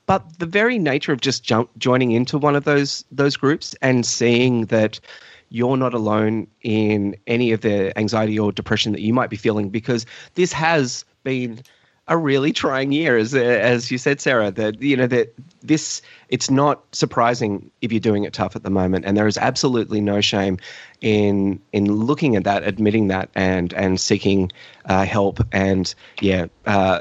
But 0.07 0.39
the 0.39 0.47
very 0.47 0.79
nature 0.79 1.13
of 1.13 1.21
just 1.21 1.45
jump, 1.45 1.69
joining 1.77 2.13
into 2.13 2.39
one 2.39 2.57
of 2.57 2.65
those 2.65 3.05
those 3.11 3.37
groups 3.37 3.75
and 3.83 4.07
seeing 4.07 4.67
that 4.67 5.01
you're 5.49 5.77
not 5.77 5.95
alone 5.95 6.47
in 6.63 7.17
any 7.27 7.53
of 7.53 7.61
the 7.61 7.97
anxiety 7.99 8.39
or 8.39 8.53
depression 8.53 8.93
that 8.93 9.01
you 9.01 9.13
might 9.13 9.31
be 9.31 9.37
feeling 9.37 9.69
because 9.69 10.07
this 10.35 10.53
has 10.53 11.05
been 11.23 11.63
a 12.09 12.17
really 12.17 12.53
trying 12.53 12.93
year 12.93 13.17
as 13.17 13.35
as 13.35 13.91
you 13.91 13.99
said 13.99 14.21
Sarah 14.21 14.51
that 14.53 14.81
you 14.81 14.97
know 14.97 15.09
that 15.09 15.35
this 15.61 16.03
it's 16.29 16.51
not 16.51 16.85
surprising 16.93 17.71
if 17.81 17.93
you're 17.93 18.01
doing 18.01 18.25
it 18.25 18.33
tough 18.33 18.55
at 18.55 18.63
the 18.63 18.71
moment. 18.71 19.05
And 19.05 19.17
there 19.17 19.27
is 19.27 19.37
absolutely 19.37 20.01
no 20.01 20.21
shame 20.21 20.59
in 21.01 21.61
in 21.73 21.93
looking 21.93 22.37
at 22.37 22.45
that 22.45 22.63
admitting 22.63 23.09
that 23.09 23.31
and 23.35 23.73
and 23.73 24.01
seeking 24.01 24.53
uh, 24.85 25.05
help. 25.05 25.41
And 25.53 25.93
yeah 26.21 26.47
uh, 26.65 27.01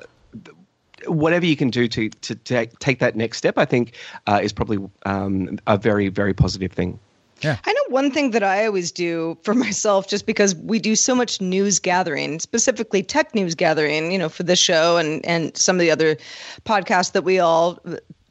whatever 1.05 1.45
you 1.45 1.55
can 1.55 1.69
do 1.69 1.87
to 1.87 2.09
to 2.09 2.35
take, 2.35 2.79
take 2.79 2.97
that 2.99 3.15
next 3.15 3.37
step 3.37 3.59
I 3.59 3.65
think 3.65 3.95
uh, 4.25 4.39
is 4.41 4.53
probably 4.53 4.79
um, 5.05 5.59
a 5.67 5.77
very 5.77 6.09
very 6.09 6.33
positive 6.33 6.71
thing 6.71 6.99
yeah. 7.41 7.57
I 7.65 7.73
know 7.73 7.81
one 7.89 8.11
thing 8.11 8.31
that 8.31 8.43
I 8.43 8.65
always 8.65 8.91
do 8.91 9.37
for 9.43 9.53
myself, 9.65 10.07
just 10.07 10.25
because 10.25 10.55
we 10.55 10.79
do 10.79 10.95
so 10.95 11.15
much 11.15 11.41
news 11.41 11.79
gathering, 11.79 12.39
specifically 12.39 13.03
tech 13.03 13.35
news 13.35 13.55
gathering, 13.55 14.11
you 14.11 14.17
know, 14.17 14.29
for 14.29 14.43
this 14.43 14.59
show 14.59 14.97
and 14.97 15.25
and 15.25 15.55
some 15.57 15.75
of 15.75 15.79
the 15.79 15.91
other 15.91 16.17
podcasts 16.65 17.11
that 17.13 17.23
we 17.23 17.39
all 17.39 17.79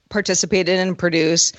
participate 0.09 0.69
in 0.69 0.81
and 0.81 0.99
produce. 0.99 1.53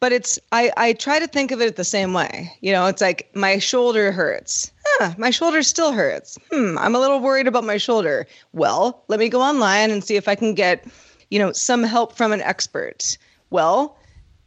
But 0.00 0.12
it's 0.12 0.38
I 0.50 0.72
I 0.76 0.92
try 0.94 1.18
to 1.20 1.28
think 1.28 1.52
of 1.52 1.60
it 1.60 1.76
the 1.76 1.84
same 1.84 2.12
way. 2.12 2.52
You 2.60 2.72
know, 2.72 2.86
it's 2.86 3.00
like 3.00 3.30
my 3.34 3.58
shoulder 3.58 4.12
hurts. 4.12 4.72
Huh, 4.84 5.14
my 5.16 5.30
shoulder 5.30 5.62
still 5.62 5.92
hurts. 5.92 6.38
Hmm, 6.50 6.76
I'm 6.78 6.94
a 6.94 7.00
little 7.00 7.20
worried 7.20 7.46
about 7.46 7.64
my 7.64 7.76
shoulder. 7.76 8.26
Well, 8.52 9.04
let 9.08 9.20
me 9.20 9.28
go 9.28 9.40
online 9.40 9.90
and 9.90 10.02
see 10.02 10.16
if 10.16 10.26
I 10.28 10.34
can 10.34 10.54
get, 10.54 10.84
you 11.30 11.38
know, 11.38 11.52
some 11.52 11.84
help 11.84 12.16
from 12.16 12.32
an 12.32 12.40
expert. 12.42 13.16
Well, 13.50 13.96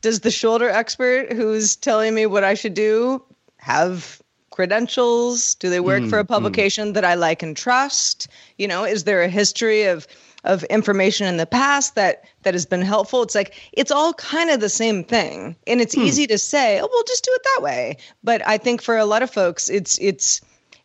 does 0.06 0.20
the 0.20 0.30
shoulder 0.30 0.70
expert 0.70 1.34
who's 1.34 1.76
telling 1.76 2.14
me 2.14 2.28
what 2.28 2.44
I 2.44 2.54
should 2.54 2.76
do 2.76 3.24
have 3.58 4.22
credentials? 4.52 5.56
Do 5.56 5.68
they 5.72 5.80
work 5.80 6.04
mm, 6.04 6.12
for 6.12 6.20
a 6.20 6.22
hmm. 6.22 6.28
publication 6.28 6.92
mm. 6.92 6.94
that 6.94 7.04
I 7.04 7.16
like 7.16 7.42
and 7.42 7.58
trust? 7.58 8.28
You 8.60 8.68
know, 8.68 8.84
is 8.84 9.06
there 9.06 9.24
a 9.24 9.28
history 9.28 9.86
of 9.86 10.06
of 10.44 10.64
information 10.66 11.26
in 11.26 11.38
the 11.38 11.48
past 11.48 11.96
that 11.96 12.24
that 12.44 12.54
has 12.54 12.68
been 12.68 12.84
helpful? 12.84 13.24
It's 13.24 13.34
like 13.34 13.56
it's 13.74 13.90
all 13.90 14.14
kind 14.14 14.52
of 14.52 14.60
the 14.60 14.70
same 14.70 15.04
thing, 15.04 15.56
and 15.66 15.82
it's 15.82 15.96
mm. 15.96 16.04
easy 16.04 16.28
to 16.28 16.38
say, 16.38 16.80
"Oh, 16.80 16.88
we'll 16.92 17.04
just 17.06 17.26
do 17.26 17.32
it 17.34 17.42
that 17.44 17.64
way." 17.64 17.98
But 18.24 18.46
I 18.48 18.60
think 18.60 18.84
for 18.84 18.98
a 18.98 19.06
lot 19.06 19.24
of 19.24 19.32
folks, 19.32 19.70
it's 19.70 19.98
it's 20.00 20.40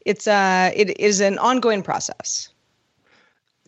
it's 0.06 0.26
uh 0.26 0.70
it 0.74 0.98
is 0.98 1.20
an 1.20 1.36
ongoing 1.36 1.82
process. 1.82 2.48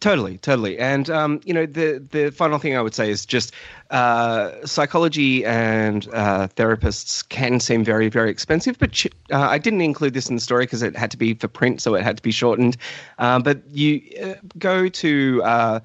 Totally, 0.02 0.36
totally. 0.38 0.80
And 0.80 1.08
um, 1.10 1.40
you 1.44 1.54
know, 1.54 1.64
the 1.64 2.04
the 2.10 2.32
final 2.32 2.58
thing 2.58 2.76
I 2.76 2.82
would 2.82 2.92
say 2.92 3.08
is 3.08 3.24
just 3.24 3.54
uh, 3.92 4.50
psychology 4.66 5.44
and 5.44 6.08
uh, 6.12 6.48
therapists 6.56 7.28
can 7.28 7.60
seem 7.60 7.84
very, 7.84 8.08
very 8.08 8.28
expensive. 8.28 8.76
But 8.80 8.90
ch- 8.90 9.06
uh, 9.30 9.38
I 9.38 9.58
didn't 9.58 9.80
include 9.82 10.14
this 10.14 10.28
in 10.28 10.34
the 10.34 10.40
story 10.40 10.64
because 10.64 10.82
it 10.82 10.96
had 10.96 11.12
to 11.12 11.16
be 11.16 11.34
for 11.34 11.46
print, 11.46 11.80
so 11.80 11.94
it 11.94 12.02
had 12.02 12.16
to 12.16 12.22
be 12.24 12.32
shortened. 12.32 12.76
Um, 13.20 13.44
but 13.44 13.62
you 13.70 14.02
uh, 14.20 14.34
go 14.58 14.88
to 14.88 15.40
uh, 15.44 15.78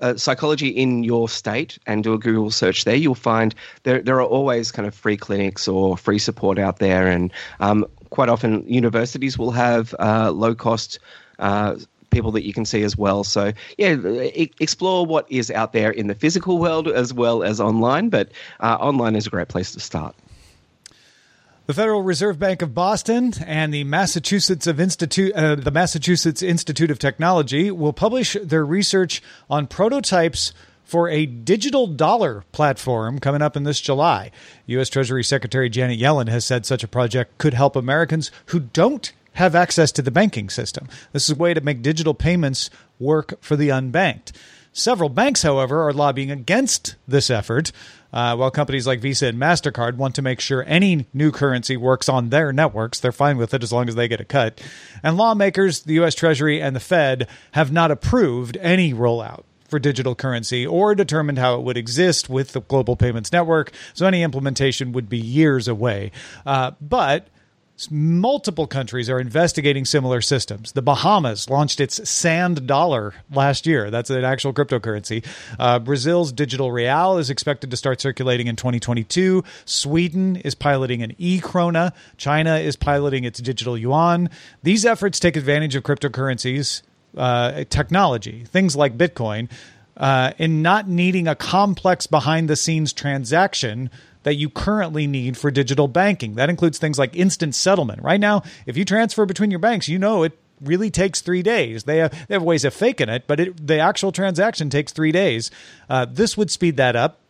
uh, 0.00 0.16
psychology 0.16 0.68
in 0.68 1.04
your 1.04 1.28
state 1.28 1.78
and 1.84 2.02
do 2.02 2.14
a 2.14 2.18
Google 2.18 2.50
search 2.50 2.84
there, 2.86 2.96
you'll 2.96 3.14
find 3.14 3.54
there 3.82 4.00
there 4.00 4.16
are 4.22 4.26
always 4.26 4.72
kind 4.72 4.88
of 4.88 4.94
free 4.94 5.18
clinics 5.18 5.68
or 5.68 5.98
free 5.98 6.18
support 6.18 6.58
out 6.58 6.78
there, 6.78 7.08
and 7.08 7.30
um, 7.60 7.84
quite 8.08 8.30
often 8.30 8.66
universities 8.66 9.36
will 9.36 9.50
have 9.50 9.94
uh, 9.98 10.30
low 10.30 10.54
cost. 10.54 10.98
Uh, 11.38 11.76
people 12.10 12.32
that 12.32 12.44
you 12.44 12.52
can 12.52 12.64
see 12.64 12.82
as 12.82 12.96
well. 12.96 13.24
So, 13.24 13.52
yeah, 13.78 13.96
explore 14.60 15.06
what 15.06 15.30
is 15.30 15.50
out 15.50 15.72
there 15.72 15.90
in 15.90 16.06
the 16.06 16.14
physical 16.14 16.58
world 16.58 16.88
as 16.88 17.14
well 17.14 17.42
as 17.42 17.60
online, 17.60 18.08
but 18.08 18.30
uh, 18.60 18.76
online 18.80 19.16
is 19.16 19.26
a 19.26 19.30
great 19.30 19.48
place 19.48 19.72
to 19.72 19.80
start. 19.80 20.14
The 21.66 21.74
Federal 21.74 22.02
Reserve 22.02 22.36
Bank 22.36 22.62
of 22.62 22.74
Boston 22.74 23.32
and 23.46 23.72
the 23.72 23.84
Massachusetts 23.84 24.66
Institute, 24.66 25.32
uh, 25.34 25.54
the 25.54 25.70
Massachusetts 25.70 26.42
Institute 26.42 26.90
of 26.90 26.98
Technology, 26.98 27.70
will 27.70 27.92
publish 27.92 28.36
their 28.42 28.66
research 28.66 29.22
on 29.48 29.68
prototypes 29.68 30.52
for 30.82 31.08
a 31.08 31.26
digital 31.26 31.86
dollar 31.86 32.42
platform 32.50 33.20
coming 33.20 33.40
up 33.40 33.56
in 33.56 33.62
this 33.62 33.80
July. 33.80 34.32
U.S. 34.66 34.88
Treasury 34.88 35.22
Secretary 35.22 35.70
Janet 35.70 36.00
Yellen 36.00 36.28
has 36.28 36.44
said 36.44 36.66
such 36.66 36.82
a 36.82 36.88
project 36.88 37.38
could 37.38 37.54
help 37.54 37.76
Americans 37.76 38.32
who 38.46 38.58
don't 38.58 39.12
have 39.34 39.54
access 39.54 39.92
to 39.92 40.02
the 40.02 40.10
banking 40.10 40.50
system. 40.50 40.88
This 41.12 41.24
is 41.24 41.36
a 41.36 41.38
way 41.38 41.54
to 41.54 41.60
make 41.60 41.82
digital 41.82 42.14
payments 42.14 42.70
work 42.98 43.40
for 43.40 43.56
the 43.56 43.68
unbanked. 43.68 44.32
Several 44.72 45.08
banks, 45.08 45.42
however, 45.42 45.82
are 45.88 45.92
lobbying 45.92 46.30
against 46.30 46.94
this 47.06 47.28
effort. 47.28 47.72
Uh, 48.12 48.36
while 48.36 48.50
companies 48.50 48.86
like 48.86 49.00
Visa 49.00 49.26
and 49.26 49.38
MasterCard 49.38 49.96
want 49.96 50.14
to 50.16 50.22
make 50.22 50.40
sure 50.40 50.64
any 50.66 51.06
new 51.12 51.30
currency 51.32 51.76
works 51.76 52.08
on 52.08 52.30
their 52.30 52.52
networks, 52.52 53.00
they're 53.00 53.12
fine 53.12 53.36
with 53.36 53.52
it 53.54 53.62
as 53.62 53.72
long 53.72 53.88
as 53.88 53.94
they 53.94 54.08
get 54.08 54.20
a 54.20 54.24
cut. 54.24 54.60
And 55.02 55.16
lawmakers, 55.16 55.80
the 55.80 55.94
U.S. 55.94 56.14
Treasury, 56.14 56.60
and 56.60 56.74
the 56.74 56.80
Fed 56.80 57.28
have 57.52 57.72
not 57.72 57.90
approved 57.90 58.56
any 58.58 58.92
rollout 58.92 59.44
for 59.68 59.78
digital 59.78 60.14
currency 60.14 60.66
or 60.66 60.94
determined 60.94 61.38
how 61.38 61.54
it 61.54 61.62
would 61.62 61.76
exist 61.76 62.28
with 62.28 62.52
the 62.52 62.60
global 62.60 62.96
payments 62.96 63.32
network. 63.32 63.72
So 63.94 64.06
any 64.06 64.22
implementation 64.22 64.92
would 64.92 65.08
be 65.08 65.18
years 65.18 65.68
away. 65.68 66.10
Uh, 66.44 66.72
but 66.80 67.28
multiple 67.88 68.66
countries 68.66 69.08
are 69.08 69.20
investigating 69.20 69.84
similar 69.84 70.20
systems. 70.20 70.72
The 70.72 70.82
Bahamas 70.82 71.48
launched 71.48 71.78
its 71.78 72.08
sand 72.08 72.66
dollar 72.66 73.14
last 73.30 73.64
year. 73.64 73.90
That's 73.90 74.10
an 74.10 74.24
actual 74.24 74.52
cryptocurrency. 74.52 75.24
Uh, 75.58 75.78
Brazil's 75.78 76.32
digital 76.32 76.72
real 76.72 77.18
is 77.18 77.30
expected 77.30 77.70
to 77.70 77.76
start 77.76 78.00
circulating 78.00 78.48
in 78.48 78.56
2022. 78.56 79.44
Sweden 79.64 80.34
is 80.36 80.56
piloting 80.56 81.02
an 81.02 81.14
e 81.18 81.40
krona. 81.40 81.92
China 82.16 82.56
is 82.56 82.74
piloting 82.74 83.22
its 83.22 83.38
digital 83.40 83.78
yuan. 83.78 84.28
These 84.64 84.84
efforts 84.84 85.20
take 85.20 85.36
advantage 85.36 85.76
of 85.76 85.84
cryptocurrencies 85.84 86.82
uh, 87.16 87.64
technology, 87.70 88.44
things 88.44 88.76
like 88.76 88.96
Bitcoin, 88.96 89.48
uh, 89.96 90.32
in 90.38 90.62
not 90.62 90.88
needing 90.88 91.28
a 91.28 91.34
complex 91.34 92.06
behind 92.06 92.48
the 92.48 92.56
scenes 92.56 92.92
transaction 92.92 93.90
that 94.22 94.34
you 94.34 94.48
currently 94.48 95.06
need 95.06 95.36
for 95.36 95.50
digital 95.50 95.88
banking. 95.88 96.34
That 96.34 96.50
includes 96.50 96.78
things 96.78 96.98
like 96.98 97.16
instant 97.16 97.54
settlement. 97.54 98.02
Right 98.02 98.20
now, 98.20 98.42
if 98.66 98.76
you 98.76 98.84
transfer 98.84 99.26
between 99.26 99.50
your 99.50 99.60
banks, 99.60 99.88
you 99.88 99.98
know 99.98 100.22
it 100.22 100.38
really 100.60 100.90
takes 100.90 101.20
three 101.20 101.42
days. 101.42 101.84
They 101.84 101.98
have, 101.98 102.28
they 102.28 102.34
have 102.34 102.42
ways 102.42 102.64
of 102.64 102.74
faking 102.74 103.08
it, 103.08 103.24
but 103.26 103.40
it, 103.40 103.66
the 103.66 103.78
actual 103.78 104.12
transaction 104.12 104.68
takes 104.68 104.92
three 104.92 105.12
days. 105.12 105.50
Uh, 105.88 106.06
this 106.08 106.36
would 106.36 106.50
speed 106.50 106.76
that 106.76 106.96
up 106.96 107.20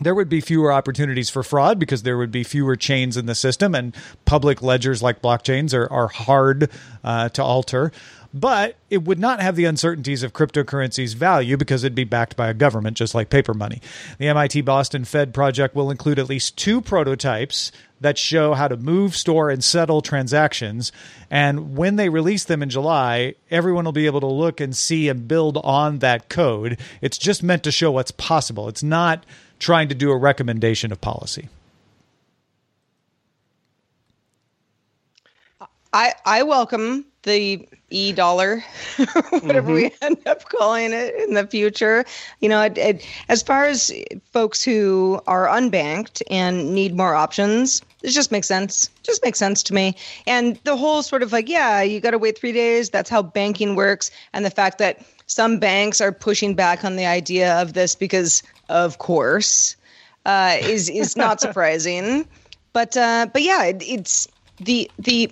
there 0.00 0.14
would 0.14 0.28
be 0.28 0.40
fewer 0.40 0.72
opportunities 0.72 1.30
for 1.30 1.42
fraud 1.42 1.78
because 1.78 2.02
there 2.02 2.18
would 2.18 2.30
be 2.30 2.44
fewer 2.44 2.76
chains 2.76 3.16
in 3.16 3.26
the 3.26 3.34
system, 3.34 3.74
and 3.74 3.94
public 4.24 4.62
ledgers 4.62 5.02
like 5.02 5.22
blockchains 5.22 5.72
are, 5.72 5.90
are 5.90 6.08
hard 6.08 6.70
uh, 7.02 7.28
to 7.30 7.42
alter 7.42 7.92
but 8.32 8.76
it 8.90 9.04
would 9.04 9.18
not 9.18 9.40
have 9.40 9.56
the 9.56 9.64
uncertainties 9.64 10.22
of 10.22 10.32
cryptocurrency's 10.32 11.14
value 11.14 11.56
because 11.56 11.84
it'd 11.84 11.94
be 11.94 12.04
backed 12.04 12.36
by 12.36 12.48
a 12.48 12.54
government, 12.54 12.96
just 12.96 13.14
like 13.14 13.30
paper 13.30 13.54
money. 13.54 13.80
The 14.18 14.28
MIT 14.28 14.62
Boston 14.62 15.04
Fed 15.04 15.32
project 15.34 15.74
will 15.74 15.90
include 15.90 16.18
at 16.18 16.28
least 16.28 16.56
two 16.56 16.80
prototypes 16.80 17.72
that 18.00 18.18
show 18.18 18.54
how 18.54 18.68
to 18.68 18.76
move, 18.76 19.16
store, 19.16 19.50
and 19.50 19.64
settle 19.64 20.02
transactions. 20.02 20.92
And 21.30 21.76
when 21.76 21.96
they 21.96 22.08
release 22.08 22.44
them 22.44 22.62
in 22.62 22.68
July, 22.68 23.34
everyone 23.50 23.84
will 23.84 23.92
be 23.92 24.06
able 24.06 24.20
to 24.20 24.26
look 24.26 24.60
and 24.60 24.76
see 24.76 25.08
and 25.08 25.26
build 25.26 25.56
on 25.58 26.00
that 26.00 26.28
code. 26.28 26.78
It's 27.00 27.18
just 27.18 27.42
meant 27.42 27.62
to 27.64 27.72
show 27.72 27.90
what's 27.90 28.10
possible. 28.10 28.68
It's 28.68 28.82
not 28.82 29.24
trying 29.58 29.88
to 29.88 29.94
do 29.94 30.10
a 30.10 30.16
recommendation 30.16 30.92
of 30.92 31.00
policy. 31.00 31.48
I, 35.92 36.12
I 36.26 36.42
welcome 36.42 37.06
the 37.26 37.68
e 37.90 38.12
dollar, 38.12 38.64
whatever 38.96 39.72
mm-hmm. 39.72 39.72
we 39.72 39.92
end 40.00 40.16
up 40.26 40.48
calling 40.48 40.92
it 40.92 41.14
in 41.16 41.34
the 41.34 41.46
future. 41.46 42.04
You 42.40 42.48
know, 42.48 42.62
it, 42.62 42.78
it, 42.78 43.06
as 43.28 43.42
far 43.42 43.66
as 43.66 43.92
folks 44.32 44.62
who 44.62 45.20
are 45.26 45.46
unbanked 45.46 46.22
and 46.30 46.74
need 46.74 46.96
more 46.96 47.14
options, 47.14 47.82
it 48.02 48.10
just 48.10 48.32
makes 48.32 48.46
sense. 48.46 48.88
Just 49.02 49.22
makes 49.24 49.38
sense 49.38 49.62
to 49.64 49.74
me. 49.74 49.96
And 50.26 50.56
the 50.64 50.76
whole 50.76 51.02
sort 51.02 51.22
of 51.22 51.32
like, 51.32 51.48
yeah, 51.48 51.82
you 51.82 52.00
got 52.00 52.12
to 52.12 52.18
wait 52.18 52.38
three 52.38 52.52
days. 52.52 52.88
That's 52.90 53.10
how 53.10 53.22
banking 53.22 53.74
works. 53.74 54.10
And 54.32 54.44
the 54.44 54.50
fact 54.50 54.78
that 54.78 55.04
some 55.26 55.58
banks 55.58 56.00
are 56.00 56.12
pushing 56.12 56.54
back 56.54 56.84
on 56.84 56.96
the 56.96 57.06
idea 57.06 57.60
of 57.60 57.72
this 57.74 57.94
because, 57.94 58.42
of 58.68 58.98
course, 58.98 59.76
uh, 60.24 60.56
is 60.60 60.88
is 60.88 61.16
not 61.16 61.40
surprising. 61.46 62.26
But 62.72 62.96
uh, 62.96 63.26
but 63.32 63.42
yeah, 63.42 63.64
it, 63.64 63.82
it's 63.82 64.28
the 64.58 64.90
the 64.98 65.30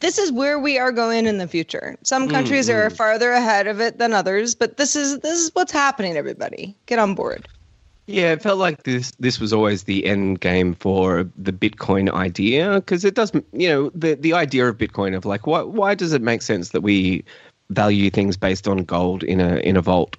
this 0.00 0.18
is 0.18 0.32
where 0.32 0.58
we 0.58 0.78
are 0.78 0.92
going 0.92 1.26
in 1.26 1.38
the 1.38 1.46
future. 1.46 1.96
Some 2.02 2.28
countries 2.28 2.68
mm-hmm. 2.68 2.86
are 2.86 2.90
farther 2.90 3.32
ahead 3.32 3.66
of 3.66 3.80
it 3.80 3.98
than 3.98 4.12
others, 4.12 4.54
but 4.54 4.76
this 4.76 4.96
is 4.96 5.20
this 5.20 5.38
is 5.38 5.50
what's 5.54 5.72
happening. 5.72 6.16
Everybody, 6.16 6.76
get 6.86 6.98
on 6.98 7.14
board. 7.14 7.46
Yeah, 8.06 8.32
it 8.32 8.42
felt 8.42 8.58
like 8.58 8.82
this 8.82 9.12
this 9.20 9.38
was 9.38 9.52
always 9.52 9.84
the 9.84 10.04
end 10.04 10.40
game 10.40 10.74
for 10.74 11.28
the 11.36 11.52
Bitcoin 11.52 12.12
idea 12.12 12.74
because 12.74 13.04
it 13.04 13.14
does, 13.14 13.30
you 13.52 13.68
know, 13.68 13.90
the 13.94 14.14
the 14.14 14.32
idea 14.32 14.66
of 14.68 14.78
Bitcoin 14.78 15.16
of 15.16 15.24
like 15.24 15.46
why 15.46 15.62
why 15.62 15.94
does 15.94 16.12
it 16.12 16.22
make 16.22 16.42
sense 16.42 16.70
that 16.70 16.80
we 16.80 17.24
value 17.68 18.10
things 18.10 18.36
based 18.36 18.66
on 18.66 18.78
gold 18.78 19.22
in 19.22 19.40
a 19.40 19.58
in 19.58 19.76
a 19.76 19.82
vault 19.82 20.16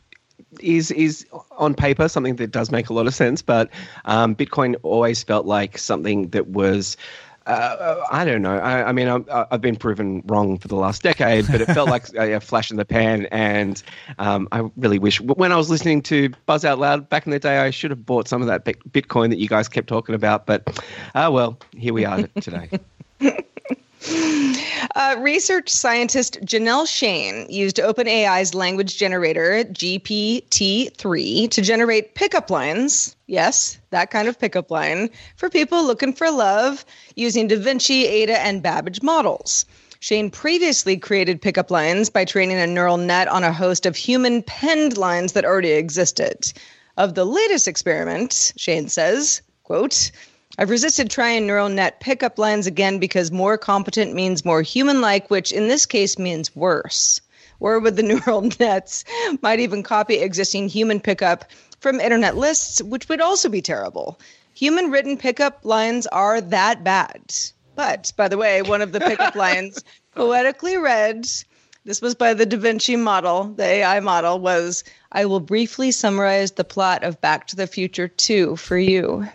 is 0.59 0.91
is 0.91 1.25
on 1.57 1.73
paper 1.73 2.07
something 2.07 2.35
that 2.37 2.51
does 2.51 2.71
make 2.71 2.89
a 2.89 2.93
lot 2.93 3.07
of 3.07 3.13
sense, 3.13 3.41
but 3.41 3.69
um, 4.05 4.35
Bitcoin 4.35 4.75
always 4.83 5.23
felt 5.23 5.45
like 5.45 5.77
something 5.77 6.29
that 6.29 6.47
was 6.47 6.97
uh, 7.47 8.03
I 8.11 8.23
don't 8.23 8.41
know. 8.41 8.57
I, 8.57 8.89
I 8.89 8.91
mean, 8.91 9.07
i 9.07 9.45
have 9.49 9.61
been 9.61 9.75
proven 9.75 10.21
wrong 10.25 10.59
for 10.59 10.67
the 10.67 10.75
last 10.75 11.01
decade, 11.01 11.47
but 11.47 11.59
it 11.59 11.65
felt 11.65 11.89
like 11.89 12.13
a, 12.15 12.33
a, 12.33 12.39
flash 12.39 12.69
in 12.69 12.77
the 12.77 12.85
pan. 12.85 13.25
And 13.31 13.81
um, 14.19 14.47
I 14.51 14.69
really 14.77 14.99
wish 14.99 15.19
when 15.19 15.51
I 15.51 15.55
was 15.55 15.69
listening 15.69 16.03
to 16.03 16.29
Buzz 16.45 16.63
Out 16.65 16.77
Loud 16.77 17.09
back 17.09 17.25
in 17.25 17.31
the 17.31 17.39
day, 17.39 17.57
I 17.57 17.71
should 17.71 17.89
have 17.91 18.05
bought 18.05 18.27
some 18.27 18.41
of 18.41 18.47
that 18.47 18.63
Bitcoin 18.65 19.29
that 19.29 19.39
you 19.39 19.47
guys 19.47 19.67
kept 19.67 19.87
talking 19.87 20.13
about. 20.13 20.45
But 20.45 20.83
uh, 21.15 21.29
well, 21.33 21.57
here 21.75 21.93
we 21.93 22.05
are 22.05 22.27
today. 22.41 22.69
Uh, 24.95 25.15
research 25.19 25.69
scientist 25.69 26.39
Janelle 26.41 26.87
Shane 26.87 27.45
used 27.49 27.77
OpenAI's 27.77 28.53
language 28.53 28.97
generator, 28.97 29.63
GPT-3, 29.63 31.51
to 31.51 31.61
generate 31.61 32.15
pickup 32.15 32.49
lines. 32.49 33.15
Yes, 33.27 33.77
that 33.91 34.11
kind 34.11 34.27
of 34.27 34.39
pickup 34.39 34.71
line 34.71 35.09
for 35.35 35.49
people 35.49 35.85
looking 35.85 36.13
for 36.13 36.31
love 36.31 36.83
using 37.15 37.47
DaVinci, 37.47 38.03
Ada, 38.03 38.39
and 38.41 38.63
Babbage 38.63 39.01
models. 39.01 39.65
Shane 39.99 40.31
previously 40.31 40.97
created 40.97 41.41
pickup 41.43 41.69
lines 41.69 42.09
by 42.09 42.25
training 42.25 42.57
a 42.57 42.65
neural 42.65 42.97
net 42.97 43.27
on 43.27 43.43
a 43.43 43.53
host 43.53 43.85
of 43.85 43.95
human 43.95 44.41
penned 44.41 44.97
lines 44.97 45.33
that 45.33 45.45
already 45.45 45.71
existed. 45.71 46.51
Of 46.97 47.13
the 47.13 47.25
latest 47.25 47.67
experiment, 47.67 48.51
Shane 48.57 48.89
says, 48.89 49.43
quote, 49.63 50.11
I've 50.57 50.69
resisted 50.69 51.09
trying 51.09 51.47
neural 51.47 51.69
net 51.69 51.99
pickup 52.01 52.37
lines 52.37 52.67
again 52.67 52.99
because 52.99 53.31
more 53.31 53.57
competent 53.57 54.13
means 54.13 54.43
more 54.43 54.61
human 54.61 54.99
like, 54.99 55.29
which 55.29 55.51
in 55.51 55.67
this 55.67 55.85
case 55.85 56.19
means 56.19 56.55
worse. 56.55 57.21
Or 57.59 57.79
with 57.79 57.95
the 57.95 58.03
neural 58.03 58.41
nets 58.59 59.05
might 59.41 59.59
even 59.59 59.81
copy 59.81 60.15
existing 60.15 60.67
human 60.67 60.99
pickup 60.99 61.45
from 61.79 61.99
internet 61.99 62.35
lists, 62.35 62.81
which 62.81 63.07
would 63.07 63.21
also 63.21 63.49
be 63.49 63.61
terrible. 63.61 64.19
Human 64.53 64.91
written 64.91 65.17
pickup 65.17 65.63
lines 65.63 66.05
are 66.07 66.41
that 66.41 66.83
bad. 66.83 67.33
But 67.75 68.11
by 68.17 68.27
the 68.27 68.37
way, 68.37 68.61
one 68.61 68.81
of 68.81 68.91
the 68.91 68.99
pickup 68.99 69.35
lines 69.45 69.83
poetically 70.13 70.77
read 70.77 71.27
this 71.83 72.01
was 72.01 72.13
by 72.13 72.35
the 72.35 72.45
Da 72.45 72.57
Vinci 72.57 72.95
model, 72.95 73.45
the 73.45 73.63
AI 73.63 74.01
model, 74.01 74.39
was 74.39 74.83
I 75.11 75.25
will 75.25 75.39
briefly 75.39 75.91
summarize 75.91 76.51
the 76.51 76.63
plot 76.63 77.03
of 77.03 77.19
Back 77.21 77.47
to 77.47 77.55
the 77.55 77.65
Future 77.65 78.07
2 78.07 78.55
for 78.57 78.77
you. 78.77 79.27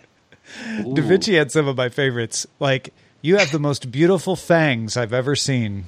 Da 0.93 1.01
Vinci 1.01 1.35
had 1.35 1.51
some 1.51 1.67
of 1.67 1.77
my 1.77 1.89
favorites. 1.89 2.47
Like, 2.59 2.93
you 3.21 3.37
have 3.37 3.51
the 3.51 3.59
most 3.59 3.91
beautiful 3.91 4.35
fangs 4.35 4.97
I've 4.97 5.13
ever 5.13 5.35
seen. 5.35 5.85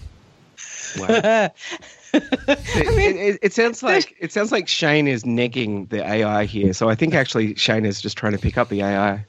Wow. 0.98 1.08
it, 2.14 3.16
it, 3.16 3.40
it 3.42 3.54
sounds 3.54 3.84
like 3.84 4.16
it 4.20 4.32
sounds 4.32 4.52
like 4.52 4.68
Shane 4.68 5.08
is 5.08 5.24
negging 5.24 5.90
the 5.90 6.04
AI 6.06 6.46
here. 6.46 6.74
So 6.74 6.90
I 6.90 6.96
think 6.96 7.14
actually 7.14 7.56
Shane 7.56 7.86
is 7.86 8.02
just 8.02 8.18
trying 8.18 8.34
to 8.34 8.40
pick 8.40 8.58
up 8.58 8.70
the 8.70 8.82
AI. 8.82 9.26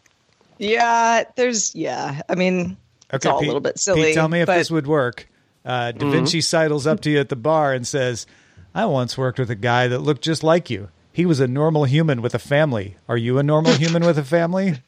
Yeah, 0.58 1.24
there's 1.36 1.74
yeah. 1.74 2.22
I 2.28 2.34
mean, 2.34 2.76
it's 3.12 3.26
all 3.26 3.38
Pete, 3.40 3.46
a 3.46 3.50
little 3.50 3.60
bit 3.60 3.78
silly. 3.78 4.04
Pete, 4.04 4.14
tell 4.14 4.28
me 4.28 4.40
if 4.40 4.46
but 4.46 4.56
this 4.56 4.70
would 4.70 4.86
work. 4.86 5.28
Uh, 5.64 5.92
Da 5.92 5.98
Mm-hmm. 5.98 6.10
Vinci 6.10 6.40
sidles 6.40 6.86
up 6.86 7.00
to 7.00 7.10
you 7.10 7.18
at 7.20 7.28
the 7.28 7.36
bar 7.36 7.72
and 7.72 7.86
says, 7.86 8.26
"I 8.74 8.86
once 8.86 9.16
worked 9.18 9.38
with 9.38 9.50
a 9.50 9.54
guy 9.54 9.88
that 9.88 9.98
looked 10.00 10.22
just 10.22 10.42
like 10.42 10.70
you. 10.70 10.88
He 11.12 11.26
was 11.26 11.40
a 11.40 11.48
normal 11.48 11.84
human 11.84 12.22
with 12.22 12.34
a 12.34 12.38
family. 12.38 12.96
Are 13.08 13.16
you 13.16 13.38
a 13.38 13.42
normal 13.42 13.72
human 13.72 14.04
with 14.04 14.16
a 14.18 14.24
family? 14.24 14.80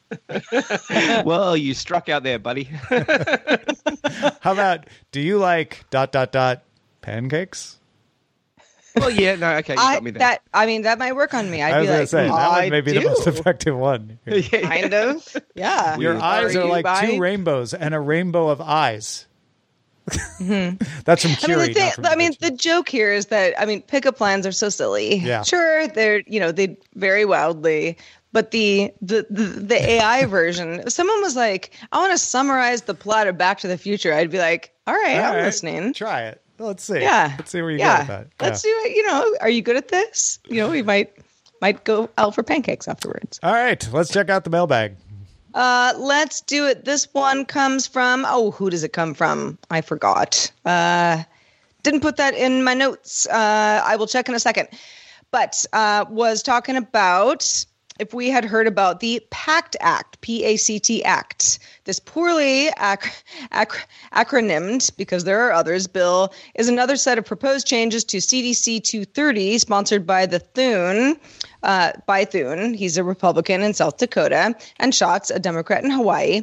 well, 1.25 1.57
you 1.57 1.75
struck 1.75 2.09
out 2.09 2.23
there, 2.23 2.39
buddy. 2.39 2.65
How 4.41 4.53
about 4.53 4.87
do 5.11 5.21
you 5.21 5.39
like 5.39 5.85
dot 5.91 6.13
dot 6.13 6.31
dot 6.31 6.63
pancakes? 7.01 7.79
well, 8.97 9.11
yeah, 9.11 9.35
no, 9.37 9.55
okay, 9.57 9.75
you 9.75 9.81
I, 9.81 9.95
got 9.95 10.03
me 10.05 10.11
there. 10.11 10.19
that 10.21 10.43
I 10.53 10.67
mean 10.67 10.83
that 10.83 10.99
might 10.99 11.17
work 11.17 11.35
on 11.35 11.51
me. 11.51 11.63
I'd 11.63 11.75
I 11.75 11.79
was 11.81 11.87
be 11.87 11.89
going 11.89 11.99
like, 11.99 12.05
to 12.05 12.07
say 12.09 12.25
that 12.25 12.33
I 12.33 12.61
one 12.61 12.71
may 12.71 12.81
be 12.83 12.93
do. 12.93 13.01
the 13.01 13.07
most 13.07 13.27
effective 13.27 13.77
one. 13.77 14.19
kind 14.27 14.95
of. 14.95 15.37
Yeah. 15.55 15.99
Your 15.99 16.21
eyes 16.21 16.55
are 16.55 16.65
you 16.65 16.71
like 16.71 17.07
two 17.07 17.19
rainbows 17.19 17.75
and 17.75 17.95
a 17.95 18.01
rainbow 18.01 18.49
of 18.49 18.61
eyes. 18.61 19.27
That's 20.07 20.38
from 20.38 20.47
Mm-hmm. 20.47 21.51
I 21.51 21.57
mean, 21.57 21.59
the 21.59 21.75
thing, 21.75 21.93
I 22.07 22.17
mean, 22.17 22.33
the 22.41 22.51
joke 22.51 22.88
here 22.88 23.12
is 23.12 23.27
that 23.27 23.55
I 23.61 23.65
mean, 23.67 23.83
pickup 23.83 24.21
lines 24.21 24.47
are 24.47 24.53
so 24.53 24.69
silly. 24.69 25.17
Yeah. 25.17 25.43
Sure, 25.43 25.87
they're 25.88 26.21
you 26.27 26.41
know 26.41 26.53
they 26.53 26.77
vary 26.95 27.25
wildly, 27.25 27.97
but 28.33 28.51
the 28.51 28.93
the 29.01 29.27
the, 29.31 29.43
the 29.45 29.77
AI 29.93 30.27
version. 30.27 30.81
If 30.81 30.93
someone 30.93 31.21
was 31.23 31.37
like, 31.37 31.73
"I 31.93 31.99
want 31.99 32.12
to 32.12 32.19
summarize 32.19 32.83
the 32.83 32.95
plot 32.95 33.27
of 33.29 33.38
Back 33.38 33.59
to 33.61 33.69
the 33.69 33.79
Future," 33.79 34.12
I'd 34.12 34.31
be 34.31 34.38
like, 34.38 34.73
"All 34.87 34.95
right, 34.95 35.19
All 35.19 35.25
I'm 35.31 35.35
right, 35.37 35.43
listening." 35.45 35.93
Try 35.93 36.23
it. 36.23 36.43
Let's 36.59 36.85
see. 36.85 37.01
Yeah. 37.01 37.35
Let's 37.38 37.51
see 37.51 37.61
where 37.62 37.71
you 37.71 37.79
yeah. 37.79 37.95
go 37.97 38.01
with 38.01 38.09
that. 38.09 38.45
Let's 38.45 38.65
Yeah. 38.65 38.71
do 38.71 38.77
it. 38.91 38.97
You 38.97 39.07
know, 39.07 39.37
are 39.41 39.49
you 39.51 39.62
good 39.62 39.77
at 39.77 39.88
this? 39.88 40.38
You 40.49 40.57
know, 40.57 40.71
we 40.71 40.83
might 40.83 41.12
might 41.61 41.85
go 41.85 42.11
out 42.19 42.35
for 42.35 42.43
pancakes 42.43 42.88
afterwards. 42.88 43.38
All 43.43 43.53
right, 43.53 43.88
let's 43.93 44.12
check 44.12 44.31
out 44.31 44.45
the 44.45 44.51
mailbag. 44.51 44.97
Uh, 45.55 45.93
let's 45.99 46.41
do 46.41 46.67
it. 46.67 46.85
This 46.85 47.09
one 47.12 47.45
comes 47.45 47.87
from. 47.87 48.25
Oh, 48.29 48.51
who 48.51 48.71
does 48.71 48.85
it 48.85 48.93
come 48.93 49.15
from? 49.15 49.59
I 49.71 49.81
forgot. 49.81 50.51
Uh, 50.65 51.23
didn't 51.83 52.01
put 52.01 52.17
that 52.17 52.35
in 52.35 52.65
my 52.65 52.75
notes. 52.75 53.27
Uh, 53.27 53.83
I 53.85 53.97
will 53.97 54.07
check 54.07 54.29
in 54.29 54.35
a 54.35 54.41
second. 54.41 54.69
But 55.31 55.65
uh, 55.73 56.05
was 56.09 56.43
talking 56.43 56.77
about 56.77 57.65
if 57.99 58.15
we 58.15 58.31
had 58.31 58.45
heard 58.45 58.67
about 58.67 59.01
the 59.01 59.25
PACT 59.31 59.77
Act, 59.81 60.21
P 60.21 60.45
A 60.45 60.57
C 60.57 60.79
T 60.79 61.05
Act. 61.05 61.59
This 61.85 61.99
poorly 61.99 62.69
ac- 62.81 63.11
ac- 63.53 63.85
acronymed, 64.12 64.97
because 64.97 65.25
there 65.25 65.41
are 65.41 65.53
others, 65.53 65.87
bill 65.87 66.33
is 66.55 66.69
another 66.69 66.97
set 66.97 67.19
of 67.19 67.25
proposed 67.25 67.67
changes 67.67 68.05
to 68.05 68.19
CDC 68.19 68.83
230, 68.83 69.59
sponsored 69.59 70.07
by 70.07 70.27
the 70.27 70.38
Thune, 70.38 71.17
uh, 71.62 71.92
by 72.07 72.25
Thune. 72.25 72.75
He's 72.75 72.96
a 72.96 73.05
Republican 73.05 73.62
in 73.62 73.75
South 73.75 73.98
Dakota, 73.98 74.55
and 74.79 74.94
Schatz, 74.94 75.31
a 75.31 75.38
Democrat 75.38 75.85
in 75.85 75.90
Hawaii 75.90 76.42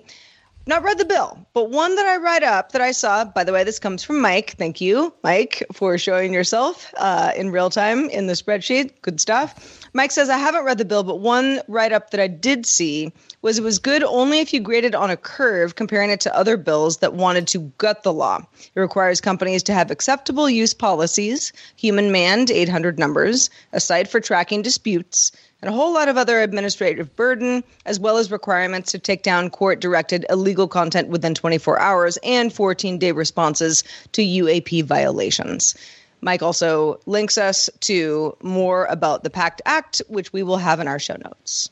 not 0.70 0.84
read 0.84 1.00
the 1.00 1.06
bill, 1.06 1.46
but 1.54 1.72
one 1.72 1.96
that 1.96 2.06
I 2.06 2.18
write 2.18 2.44
up 2.44 2.72
that 2.72 2.82
I 2.82 2.92
saw. 2.92 3.26
By 3.26 3.44
the 3.44 3.52
way, 3.52 3.64
this 3.64 3.80
comes 3.80 4.04
from 4.04 4.22
Mike. 4.22 4.56
Thank 4.58 4.80
you, 4.80 5.12
Mike, 5.24 5.64
for 5.74 5.98
showing 5.98 6.32
yourself 6.32 6.94
uh, 6.98 7.32
in 7.36 7.50
real 7.50 7.72
time 7.72 8.08
in 8.12 8.28
the 8.28 8.34
spreadsheet. 8.34 8.92
Good 9.02 9.20
stuff. 9.20 9.80
Mike 9.94 10.12
says, 10.12 10.30
I 10.30 10.38
haven't 10.38 10.66
read 10.66 10.78
the 10.78 10.86
bill, 10.86 11.04
but 11.04 11.20
one 11.20 11.60
write 11.68 11.92
up 11.92 12.12
that 12.12 12.20
I 12.20 12.28
did 12.28 12.68
see 12.68 13.12
was 13.42 13.58
it 13.58 13.64
was 13.64 13.80
good 13.80 14.04
only 14.04 14.40
if 14.40 14.54
you 14.54 14.60
graded 14.60 14.94
on 14.94 15.10
a 15.10 15.18
curve, 15.18 15.76
comparing 15.76 16.12
it 16.12 16.20
to 16.22 16.36
other 16.36 16.56
bills 16.56 16.98
that 16.98 17.16
wanted 17.16 17.48
to 17.48 17.60
gut 17.80 18.04
the 18.04 18.14
law. 18.14 18.46
It 18.76 18.80
requires 18.80 19.20
companies 19.20 19.64
to 19.64 19.74
have 19.74 19.90
acceptable 19.90 20.50
use 20.50 20.76
policies, 20.76 21.52
human 21.78 22.12
manned 22.12 22.52
800 22.52 23.00
numbers, 23.00 23.50
a 23.74 23.80
site 23.80 24.08
for 24.08 24.20
tracking 24.20 24.62
disputes, 24.62 25.32
and 25.62 25.70
a 25.70 25.74
whole 25.74 25.94
lot 25.94 26.08
of 26.08 26.18
other 26.18 26.40
administrative 26.42 27.16
burden, 27.16 27.64
as 27.86 28.00
well 28.00 28.18
as 28.18 28.32
requirements 28.32 28.92
to 28.92 29.00
take 29.00 29.24
down 29.24 29.50
court 29.50 29.82
directed 29.82 30.26
illegal 30.30 30.68
content 30.68 31.10
within 31.10 31.36
24 31.36 31.80
hours 31.80 32.18
and 32.24 32.54
14 32.54 32.98
day 32.98 33.12
responses 33.12 33.84
to 34.14 34.22
UAP 34.22 34.84
violations. 34.84 35.76
Mike 36.22 36.42
also 36.42 37.00
links 37.06 37.38
us 37.38 37.70
to 37.82 38.36
more 38.42 38.86
about 38.86 39.24
the 39.24 39.30
PACT 39.30 39.62
Act, 39.66 40.02
which 40.08 40.34
we 40.34 40.44
will 40.44 40.58
have 40.58 40.80
in 40.80 40.88
our 40.88 41.00
show 41.00 41.16
notes. 41.24 41.70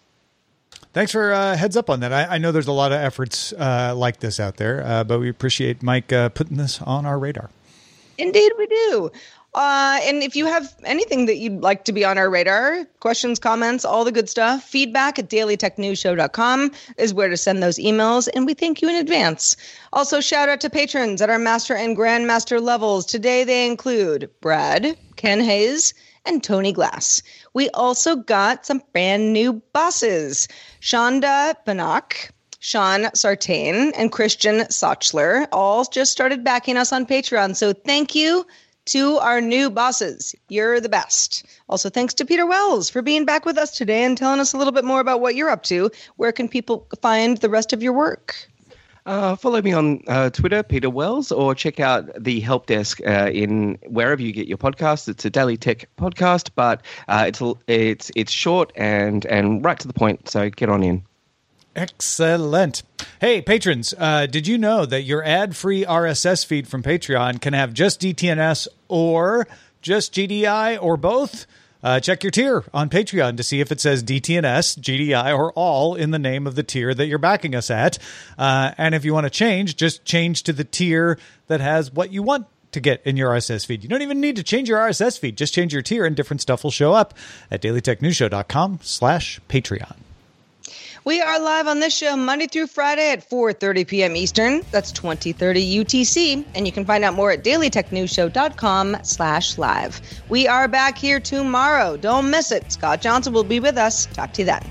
Thanks 0.93 1.11
for 1.11 1.33
uh, 1.33 1.55
heads 1.55 1.77
up 1.77 1.89
on 1.89 1.99
that. 1.99 2.13
I, 2.13 2.35
I 2.35 2.37
know 2.37 2.51
there's 2.51 2.67
a 2.67 2.71
lot 2.71 2.91
of 2.91 2.99
efforts 2.99 3.53
uh, 3.53 3.93
like 3.95 4.19
this 4.19 4.39
out 4.39 4.57
there, 4.57 4.83
uh, 4.85 5.03
but 5.03 5.19
we 5.19 5.29
appreciate 5.29 5.83
Mike 5.83 6.11
uh, 6.11 6.29
putting 6.29 6.57
this 6.57 6.81
on 6.81 7.05
our 7.05 7.19
radar. 7.19 7.49
Indeed, 8.17 8.51
we 8.57 8.65
do. 8.65 9.11
Uh, 9.57 9.97
and 10.03 10.21
if 10.21 10.35
you 10.35 10.45
have 10.45 10.75
anything 10.83 11.25
that 11.25 11.37
you'd 11.37 11.61
like 11.61 11.83
to 11.83 11.91
be 11.91 12.05
on 12.05 12.15
our 12.19 12.29
radar, 12.29 12.85
questions, 12.99 13.39
comments, 13.39 13.83
all 13.83 14.05
the 14.05 14.11
good 14.11 14.29
stuff, 14.29 14.63
feedback 14.63 15.17
at 15.17 15.31
dailytechnewsshow.com 15.31 16.71
is 16.99 17.11
where 17.11 17.27
to 17.27 17.35
send 17.35 17.63
those 17.63 17.79
emails, 17.79 18.29
and 18.35 18.45
we 18.45 18.53
thank 18.53 18.83
you 18.83 18.87
in 18.87 18.93
advance. 18.93 19.57
Also, 19.93 20.21
shout 20.21 20.47
out 20.47 20.61
to 20.61 20.69
patrons 20.69 21.23
at 21.23 21.31
our 21.31 21.39
master 21.39 21.73
and 21.73 21.97
grandmaster 21.97 22.61
levels. 22.61 23.03
Today 23.03 23.43
they 23.43 23.65
include 23.65 24.29
Brad, 24.41 24.95
Ken 25.15 25.39
Hayes, 25.39 25.95
and 26.23 26.43
Tony 26.43 26.71
Glass. 26.71 27.23
We 27.55 27.67
also 27.71 28.15
got 28.15 28.63
some 28.63 28.83
brand 28.93 29.33
new 29.33 29.53
bosses 29.73 30.47
Shonda 30.81 31.55
Banach. 31.65 32.29
Sean 32.59 33.07
Sartain 33.13 33.93
and 33.93 34.11
Christian 34.11 34.61
Sochler 34.61 35.47
all 35.51 35.85
just 35.85 36.11
started 36.11 36.43
backing 36.43 36.75
us 36.75 36.91
on 36.91 37.05
Patreon. 37.05 37.55
So 37.55 37.71
thank 37.71 38.15
you 38.15 38.45
to 38.87 39.17
our 39.17 39.41
new 39.41 39.69
bosses. 39.69 40.35
You're 40.49 40.79
the 40.79 40.89
best. 40.89 41.45
Also, 41.69 41.89
thanks 41.89 42.13
to 42.15 42.25
Peter 42.25 42.45
Wells 42.45 42.89
for 42.89 43.01
being 43.01 43.25
back 43.25 43.45
with 43.45 43.57
us 43.57 43.71
today 43.77 44.03
and 44.03 44.17
telling 44.17 44.39
us 44.39 44.53
a 44.53 44.57
little 44.57 44.73
bit 44.73 44.85
more 44.85 44.99
about 44.99 45.21
what 45.21 45.35
you're 45.35 45.49
up 45.49 45.63
to. 45.63 45.91
Where 46.15 46.31
can 46.31 46.49
people 46.49 46.87
find 47.01 47.37
the 47.37 47.49
rest 47.49 47.73
of 47.73 47.83
your 47.83 47.93
work? 47.93 48.35
Uh, 49.07 49.37
follow 49.37 49.61
me 49.61 49.71
on 49.71 50.03
uh, 50.07 50.29
Twitter, 50.29 50.61
Peter 50.63 50.89
Wells, 50.89 51.31
or 51.31 51.55
check 51.55 51.79
out 51.79 52.09
the 52.21 52.41
help 52.41 52.65
desk 52.65 52.99
uh, 53.07 53.29
in 53.33 53.79
wherever 53.87 54.21
you 54.21 54.33
get 54.33 54.47
your 54.47 54.57
podcasts. 54.57 55.07
It's 55.07 55.23
a 55.23 55.29
daily 55.29 55.55
tech 55.55 55.87
podcast, 55.97 56.49
but 56.55 56.81
uh, 57.07 57.23
it's 57.25 57.41
it's 57.67 58.11
it's 58.17 58.31
short 58.33 58.73
and 58.75 59.25
and 59.25 59.63
right 59.63 59.79
to 59.79 59.87
the 59.87 59.93
point. 59.93 60.27
So 60.27 60.49
get 60.49 60.67
on 60.67 60.83
in. 60.83 61.03
Excellent. 61.73 62.81
Hey, 63.21 63.39
patrons, 63.39 63.93
uh, 63.97 64.25
did 64.25 64.47
you 64.47 64.57
know 64.57 64.85
that 64.87 65.03
your 65.03 65.23
ad 65.23 65.55
free 65.55 65.85
RSS 65.85 66.43
feed 66.43 66.67
from 66.67 66.81
Patreon 66.81 67.39
can 67.39 67.53
have 67.53 67.71
just 67.71 68.01
DTNS 68.01 68.67
or 68.87 69.47
just 69.81 70.13
GDI 70.13 70.81
or 70.81 70.97
both? 70.97 71.45
Uh, 71.83 71.99
check 71.99 72.23
your 72.23 72.31
tier 72.31 72.63
on 72.73 72.89
Patreon 72.89 73.37
to 73.37 73.43
see 73.43 73.61
if 73.61 73.71
it 73.71 73.79
says 73.79 74.03
DTNS, 74.03 74.79
GDI, 74.79 75.37
or 75.37 75.51
all 75.53 75.95
in 75.95 76.11
the 76.11 76.19
name 76.19 76.47
of 76.47 76.55
the 76.55 76.63
tier 76.63 76.93
that 76.93 77.05
you're 77.05 77.19
backing 77.19 77.53
us 77.53 77.69
at. 77.69 77.99
Uh, 78.37 78.71
and 78.77 78.95
if 78.95 79.05
you 79.05 79.13
want 79.13 79.25
to 79.25 79.29
change, 79.29 79.75
just 79.75 80.03
change 80.03 80.43
to 80.43 80.53
the 80.53 80.63
tier 80.63 81.19
that 81.47 81.61
has 81.61 81.91
what 81.91 82.11
you 82.11 82.23
want 82.23 82.47
to 82.71 82.79
get 82.79 83.01
in 83.05 83.15
your 83.15 83.31
RSS 83.31 83.65
feed. 83.65 83.83
You 83.83 83.89
don't 83.89 84.01
even 84.01 84.19
need 84.19 84.35
to 84.37 84.43
change 84.43 84.67
your 84.67 84.79
RSS 84.79 85.19
feed. 85.19 85.37
Just 85.37 85.53
change 85.53 85.71
your 85.71 85.81
tier 85.81 86.05
and 86.05 86.15
different 86.15 86.41
stuff 86.41 86.63
will 86.63 86.71
show 86.71 86.93
up 86.93 87.13
at 87.51 87.61
dailytechnewsshow.com 87.61 88.79
slash 88.81 89.39
Patreon. 89.47 89.95
We 91.07 91.21
are 91.21 91.39
live 91.39 91.67
on 91.67 91.79
this 91.79 91.95
show 91.95 92.17
Monday 92.17 92.47
through 92.47 92.67
Friday 92.67 93.13
at 93.13 93.29
4:30 93.29 93.87
p.m. 93.87 94.17
Eastern. 94.17 94.61
That's 94.71 94.91
2030 94.91 95.85
UTC, 95.85 96.43
and 96.53 96.65
you 96.65 96.73
can 96.73 96.83
find 96.83 97.05
out 97.05 97.13
more 97.13 97.31
at 97.31 97.45
dailytechnewsshow.com/live. 97.45 100.01
We 100.27 100.47
are 100.49 100.67
back 100.67 100.97
here 100.97 101.21
tomorrow. 101.21 101.95
Don't 101.95 102.29
miss 102.29 102.51
it. 102.51 102.73
Scott 102.73 102.99
Johnson 102.99 103.31
will 103.31 103.45
be 103.45 103.61
with 103.61 103.77
us. 103.77 104.07
Talk 104.07 104.33
to 104.33 104.41
you 104.41 104.47
then. 104.47 104.61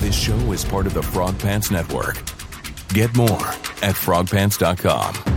This 0.00 0.16
show 0.16 0.34
is 0.50 0.64
part 0.64 0.88
of 0.88 0.94
the 0.94 1.04
Frog 1.04 1.38
Pants 1.38 1.70
Network. 1.70 2.16
Get 2.88 3.16
more 3.16 3.30
at 3.30 3.94
frogpants.com. 3.94 5.36